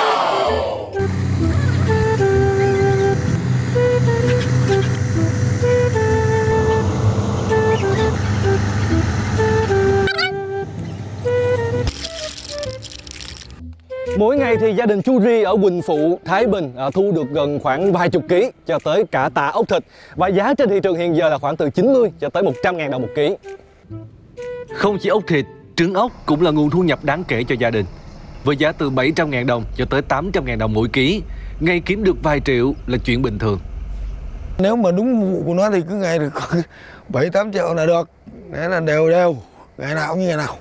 Mỗi 14.20 14.38
ngày 14.38 14.58
thì 14.58 14.74
gia 14.74 14.86
đình 14.86 15.02
chú 15.02 15.22
Ri 15.22 15.44
ở 15.44 15.56
Quỳnh 15.62 15.82
Phụ, 15.82 16.20
Thái 16.26 16.48
Bình 16.48 16.74
à, 16.78 16.90
thu 16.94 17.12
được 17.12 17.30
gần 17.32 17.60
khoảng 17.60 17.94
vài 17.94 18.10
chục 18.10 18.24
ký 18.30 18.52
cho 18.68 18.80
tới 18.84 19.04
cả 19.12 19.30
tạ 19.34 19.48
ốc 19.48 19.68
thịt 19.70 19.84
và 20.16 20.28
giá 20.28 20.54
trên 20.54 20.70
thị 20.70 20.80
trường 20.84 20.96
hiện 20.96 21.16
giờ 21.16 21.30
là 21.30 21.38
khoảng 21.38 21.58
từ 21.58 21.70
90 21.70 22.12
cho 22.20 22.30
tới 22.30 22.44
100 22.44 22.78
ngàn 22.78 22.92
đồng 22.92 23.02
một 23.02 23.08
ký. 23.16 23.36
Không 24.74 24.98
chỉ 25.02 25.10
ốc 25.10 25.24
thịt, 25.28 25.46
trứng 25.76 25.94
ốc 25.94 26.12
cũng 26.26 26.42
là 26.42 26.52
nguồn 26.52 26.70
thu 26.70 26.84
nhập 26.84 27.04
đáng 27.04 27.24
kể 27.24 27.44
cho 27.44 27.56
gia 27.60 27.70
đình. 27.70 27.86
Với 28.44 28.58
giá 28.58 28.72
từ 28.72 28.90
700 28.90 29.30
ngàn 29.30 29.48
đồng 29.48 29.64
cho 29.76 29.86
tới 29.86 30.02
800 30.02 30.46
ngàn 30.46 30.58
đồng 30.60 30.74
mỗi 30.74 30.88
ký, 30.94 31.22
ngày 31.60 31.82
kiếm 31.86 32.04
được 32.04 32.16
vài 32.24 32.40
triệu 32.40 32.74
là 32.88 32.98
chuyện 33.06 33.22
bình 33.22 33.40
thường. 33.40 33.60
Nếu 34.58 34.76
mà 34.76 34.92
đúng 34.92 35.34
vụ 35.34 35.44
của 35.46 35.54
nó 35.54 35.70
thì 35.72 35.82
cứ 35.90 35.96
ngày 35.96 36.20
được 36.20 36.34
7 37.10 37.30
8 37.30 37.52
triệu 37.54 37.74
là 37.74 37.86
được. 37.86 38.10
Đấy 38.52 38.70
là 38.70 38.80
đều 38.80 39.10
đều, 39.10 39.36
ngày 39.78 39.96
nào 39.96 40.08
cũng 40.10 40.20
như 40.20 40.28
ngày 40.28 40.38
nào. 40.38 40.58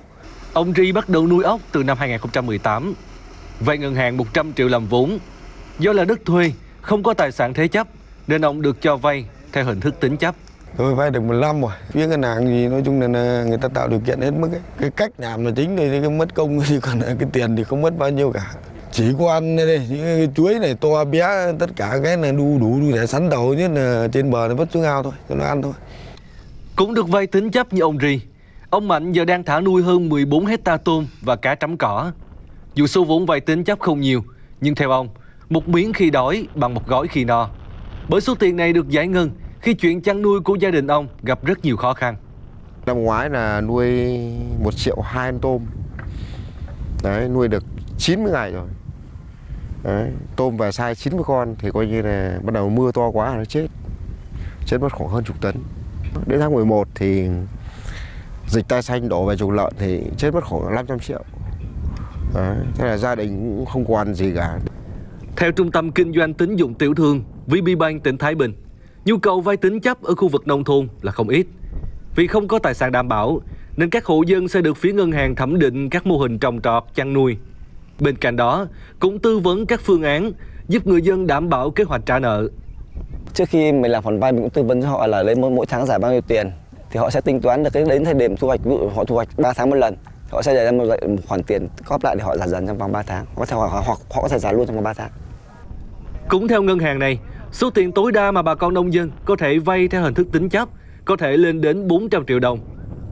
Ông 0.53 0.73
Ri 0.77 0.91
bắt 0.91 1.09
đầu 1.09 1.27
nuôi 1.27 1.43
ốc 1.43 1.59
từ 1.71 1.83
năm 1.83 1.97
2018. 1.97 2.95
Vay 3.59 3.77
ngân 3.77 3.95
hàng 3.95 4.17
100 4.17 4.53
triệu 4.53 4.67
làm 4.67 4.87
vốn. 4.87 5.19
Do 5.79 5.93
là 5.93 6.05
đất 6.05 6.19
thuê, 6.25 6.51
không 6.81 7.03
có 7.03 7.13
tài 7.13 7.31
sản 7.31 7.53
thế 7.53 7.67
chấp, 7.67 7.87
nên 8.27 8.45
ông 8.45 8.61
được 8.61 8.81
cho 8.81 8.97
vay 8.97 9.25
theo 9.51 9.63
hình 9.63 9.79
thức 9.79 9.95
tín 9.99 10.17
chấp. 10.17 10.35
Tôi 10.77 10.95
vay 10.95 11.11
được 11.11 11.23
15 11.23 11.61
rồi. 11.61 11.71
Phía 11.91 12.07
ngân 12.07 12.23
hàng 12.23 12.45
thì 12.45 12.67
nói 12.67 12.81
chung 12.85 13.01
là 13.01 13.43
người 13.47 13.57
ta 13.57 13.67
tạo 13.67 13.87
điều 13.87 13.99
kiện 13.99 14.21
hết 14.21 14.31
mức 14.31 14.51
ấy. 14.51 14.61
Cái 14.79 14.89
cách 14.89 15.11
làm 15.17 15.45
là 15.45 15.51
chính 15.55 15.77
thì 15.77 16.01
cái 16.01 16.09
mất 16.09 16.35
công 16.35 16.61
thì 16.67 16.79
còn 16.79 17.01
cái 17.01 17.29
tiền 17.31 17.55
thì 17.55 17.63
không 17.63 17.81
mất 17.81 17.97
bao 17.97 18.09
nhiêu 18.09 18.31
cả. 18.31 18.53
Chỉ 18.91 19.05
có 19.19 19.31
ăn 19.33 19.57
đây, 19.57 19.87
những 19.89 20.01
cái 20.01 20.29
chuối 20.35 20.59
này 20.59 20.75
to 20.81 21.05
bé, 21.05 21.51
tất 21.59 21.69
cả 21.75 21.99
cái 22.03 22.17
là 22.17 22.31
đu 22.31 22.57
đủ 22.59 22.79
đủ 22.81 22.91
để 22.95 23.07
sắn 23.07 23.29
đầu 23.29 23.53
nhất 23.53 23.71
là 23.71 24.07
trên 24.11 24.31
bờ 24.31 24.47
nó 24.47 24.55
vứt 24.55 24.69
xuống 24.73 24.83
ao 24.83 25.03
thôi, 25.03 25.13
cho 25.29 25.35
nó 25.35 25.45
ăn 25.45 25.61
thôi. 25.61 25.73
Cũng 26.75 26.93
được 26.93 27.07
vay 27.07 27.27
tín 27.27 27.51
chấp 27.51 27.73
như 27.73 27.81
ông 27.81 27.97
Ri. 28.01 28.21
Ông 28.69 28.87
Mạnh 28.87 29.11
giờ 29.11 29.25
đang 29.25 29.43
thả 29.43 29.59
nuôi 29.59 29.83
hơn 29.83 30.09
14 30.09 30.45
hecta 30.45 30.77
tôm 30.77 31.07
và 31.21 31.35
cá 31.35 31.55
trắm 31.55 31.77
cỏ. 31.77 32.11
Dù 32.73 32.87
số 32.87 33.03
vốn 33.03 33.25
vay 33.25 33.39
tín 33.39 33.63
chấp 33.63 33.79
không 33.79 34.01
nhiều, 34.01 34.23
nhưng 34.61 34.75
theo 34.75 34.91
ông, 34.91 35.09
một 35.49 35.67
miếng 35.67 35.93
khi 35.93 36.09
đói 36.09 36.47
bằng 36.55 36.73
một 36.73 36.87
gói 36.87 37.07
khi 37.07 37.25
no. 37.25 37.49
Bởi 38.09 38.21
số 38.21 38.35
tiền 38.35 38.55
này 38.55 38.73
được 38.73 38.89
giải 38.89 39.07
ngân 39.07 39.31
khi 39.61 39.73
chuyện 39.73 40.01
chăn 40.01 40.21
nuôi 40.21 40.39
của 40.39 40.55
gia 40.55 40.71
đình 40.71 40.87
ông 40.87 41.07
gặp 41.23 41.45
rất 41.45 41.65
nhiều 41.65 41.77
khó 41.77 41.93
khăn. 41.93 42.15
Năm 42.85 43.03
ngoái 43.03 43.29
là 43.29 43.61
nuôi 43.61 44.19
1 44.63 44.71
triệu 44.71 45.01
hai 45.01 45.31
con 45.31 45.39
tôm. 45.41 45.65
Đấy, 47.03 47.29
nuôi 47.29 47.47
được 47.47 47.63
90 47.97 48.31
ngày 48.31 48.51
rồi. 48.51 48.67
Đấy, 49.83 50.11
tôm 50.35 50.57
về 50.57 50.71
sai 50.71 50.95
90 50.95 51.23
con 51.27 51.55
thì 51.59 51.69
coi 51.73 51.87
như 51.87 52.01
là 52.01 52.39
bắt 52.43 52.53
đầu 52.53 52.69
mưa 52.69 52.91
to 52.91 53.09
quá 53.09 53.35
nó 53.37 53.45
chết. 53.45 53.67
Chết 54.65 54.77
mất 54.81 54.93
khoảng 54.93 55.09
hơn 55.09 55.23
chục 55.23 55.41
tấn. 55.41 55.55
Đến 56.25 56.39
tháng 56.39 56.53
11 56.53 56.87
thì 56.95 57.27
dịch 58.47 58.67
tai 58.67 58.81
xanh 58.81 59.09
đổ 59.09 59.25
về 59.25 59.37
trùng 59.37 59.51
lợn 59.51 59.73
thì 59.77 60.01
chết 60.17 60.33
mất 60.33 60.43
khoảng 60.43 60.75
500 60.75 60.99
triệu. 60.99 61.23
Đấy, 62.35 62.57
thế 62.75 62.85
là 62.87 62.97
gia 62.97 63.15
đình 63.15 63.55
cũng 63.57 63.65
không 63.65 63.85
còn 63.85 64.13
gì 64.13 64.31
cả. 64.35 64.59
Theo 65.35 65.51
Trung 65.51 65.71
tâm 65.71 65.91
Kinh 65.91 66.13
doanh 66.13 66.33
Tín 66.33 66.55
dụng 66.55 66.73
Tiểu 66.73 66.93
thương 66.93 67.23
VPBank 67.47 68.03
tỉnh 68.03 68.17
Thái 68.17 68.35
Bình, 68.35 68.53
nhu 69.05 69.17
cầu 69.17 69.41
vay 69.41 69.57
tín 69.57 69.79
chấp 69.79 70.03
ở 70.03 70.15
khu 70.15 70.27
vực 70.27 70.47
nông 70.47 70.63
thôn 70.63 70.87
là 71.01 71.11
không 71.11 71.29
ít. 71.29 71.47
Vì 72.15 72.27
không 72.27 72.47
có 72.47 72.59
tài 72.59 72.73
sản 72.73 72.91
đảm 72.91 73.07
bảo, 73.07 73.41
nên 73.77 73.89
các 73.89 74.05
hộ 74.05 74.21
dân 74.27 74.47
sẽ 74.47 74.61
được 74.61 74.77
phía 74.77 74.93
ngân 74.93 75.11
hàng 75.11 75.35
thẩm 75.35 75.59
định 75.59 75.89
các 75.89 76.07
mô 76.07 76.17
hình 76.17 76.39
trồng 76.39 76.61
trọt, 76.61 76.83
chăn 76.95 77.13
nuôi. 77.13 77.37
Bên 77.99 78.15
cạnh 78.15 78.35
đó, 78.35 78.67
cũng 78.99 79.19
tư 79.19 79.39
vấn 79.39 79.65
các 79.65 79.81
phương 79.83 80.03
án 80.03 80.31
giúp 80.67 80.87
người 80.87 81.01
dân 81.01 81.27
đảm 81.27 81.49
bảo 81.49 81.71
kế 81.71 81.83
hoạch 81.83 82.05
trả 82.05 82.19
nợ. 82.19 82.47
Trước 83.33 83.49
khi 83.49 83.71
mình 83.71 83.91
làm 83.91 84.03
khoản 84.03 84.19
vay 84.19 84.31
mình 84.31 84.41
cũng 84.41 84.49
tư 84.49 84.63
vấn 84.63 84.81
cho 84.81 84.89
họ 84.89 85.07
là 85.07 85.23
lấy 85.23 85.35
mỗi, 85.35 85.51
mỗi 85.51 85.65
tháng 85.65 85.85
giải 85.85 85.99
bao 85.99 86.11
nhiêu 86.11 86.21
tiền 86.21 86.51
thì 86.91 86.99
họ 86.99 87.09
sẽ 87.09 87.21
tính 87.21 87.41
toán 87.41 87.63
được 87.63 87.69
cái 87.73 87.83
đến 87.89 88.05
thời 88.05 88.13
điểm 88.13 88.37
thu 88.37 88.47
hoạch 88.47 88.63
ví 88.63 88.71
dụ 88.71 88.89
họ 88.95 89.03
thu 89.03 89.15
hoạch 89.15 89.27
3 89.37 89.53
tháng 89.53 89.69
một 89.69 89.75
lần 89.75 89.95
họ 90.29 90.41
sẽ 90.41 90.53
để 90.53 90.65
ra 90.65 90.71
một, 90.71 90.85
một 91.07 91.21
khoản 91.27 91.43
tiền 91.43 91.67
góp 91.85 92.03
lại 92.03 92.15
để 92.15 92.23
họ 92.23 92.37
trả 92.37 92.47
dần 92.47 92.67
trong 92.67 92.77
vòng 92.77 92.91
3 92.91 93.01
tháng 93.01 93.25
hoặc, 93.35 93.49
hoặc, 93.51 93.67
hoặc 93.85 93.99
họ 94.09 94.21
có 94.21 94.27
thể 94.27 94.39
trả 94.39 94.51
luôn 94.51 94.65
trong 94.65 94.75
vòng 94.75 94.83
3 94.83 94.93
tháng. 94.93 95.11
Cũng 96.29 96.47
theo 96.47 96.61
ngân 96.61 96.79
hàng 96.79 96.99
này, 96.99 97.19
số 97.51 97.69
tiền 97.69 97.91
tối 97.91 98.11
đa 98.11 98.31
mà 98.31 98.41
bà 98.41 98.55
con 98.55 98.73
nông 98.73 98.93
dân 98.93 99.11
có 99.25 99.35
thể 99.35 99.59
vay 99.59 99.87
theo 99.87 100.01
hình 100.01 100.13
thức 100.13 100.27
tín 100.31 100.49
chấp 100.49 100.69
có 101.05 101.15
thể 101.15 101.37
lên 101.37 101.61
đến 101.61 101.87
400 101.87 102.25
triệu 102.25 102.39
đồng. 102.39 102.59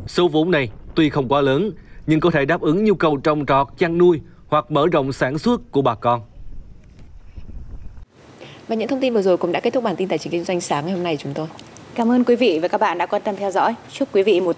Số 0.08 0.28
vốn 0.28 0.52
này 0.52 0.72
tuy 0.96 1.10
không 1.10 1.28
quá 1.28 1.42
lớn 1.42 1.72
nhưng 2.08 2.20
có 2.20 2.30
thể 2.32 2.46
đáp 2.46 2.62
ứng 2.62 2.84
nhu 2.84 2.94
cầu 2.94 3.18
trồng 3.18 3.46
trọt, 3.46 3.68
chăn 3.78 3.98
nuôi 3.98 4.22
hoặc 4.48 4.72
mở 4.72 4.88
rộng 4.92 5.14
sản 5.14 5.38
xuất 5.38 5.72
của 5.72 5.82
bà 5.82 5.96
con. 5.96 6.22
Và 8.68 8.76
những 8.76 8.88
thông 8.88 9.00
tin 9.00 9.14
vừa 9.14 9.22
rồi 9.22 9.38
cũng 9.38 9.52
đã 9.52 9.60
kết 9.60 9.74
thúc 9.74 9.84
bản 9.84 9.96
tin 9.96 10.08
tài 10.08 10.18
chính 10.18 10.32
kinh 10.32 10.44
doanh 10.44 10.62
sáng 10.62 10.86
ngày 10.86 10.94
hôm 10.94 11.04
nay 11.04 11.18
chúng 11.18 11.34
tôi. 11.34 11.48
Cảm 11.96 12.12
ơn 12.12 12.24
quý 12.24 12.36
vị 12.36 12.60
và 12.62 12.68
các 12.68 12.82
bạn 12.82 12.98
đã 12.98 13.06
quan 13.06 13.22
tâm 13.22 13.36
theo 13.36 13.52
dõi. 13.52 13.76
Chúc 13.92 14.10
quý 14.14 14.24
vị 14.24 14.42
một 14.42 14.56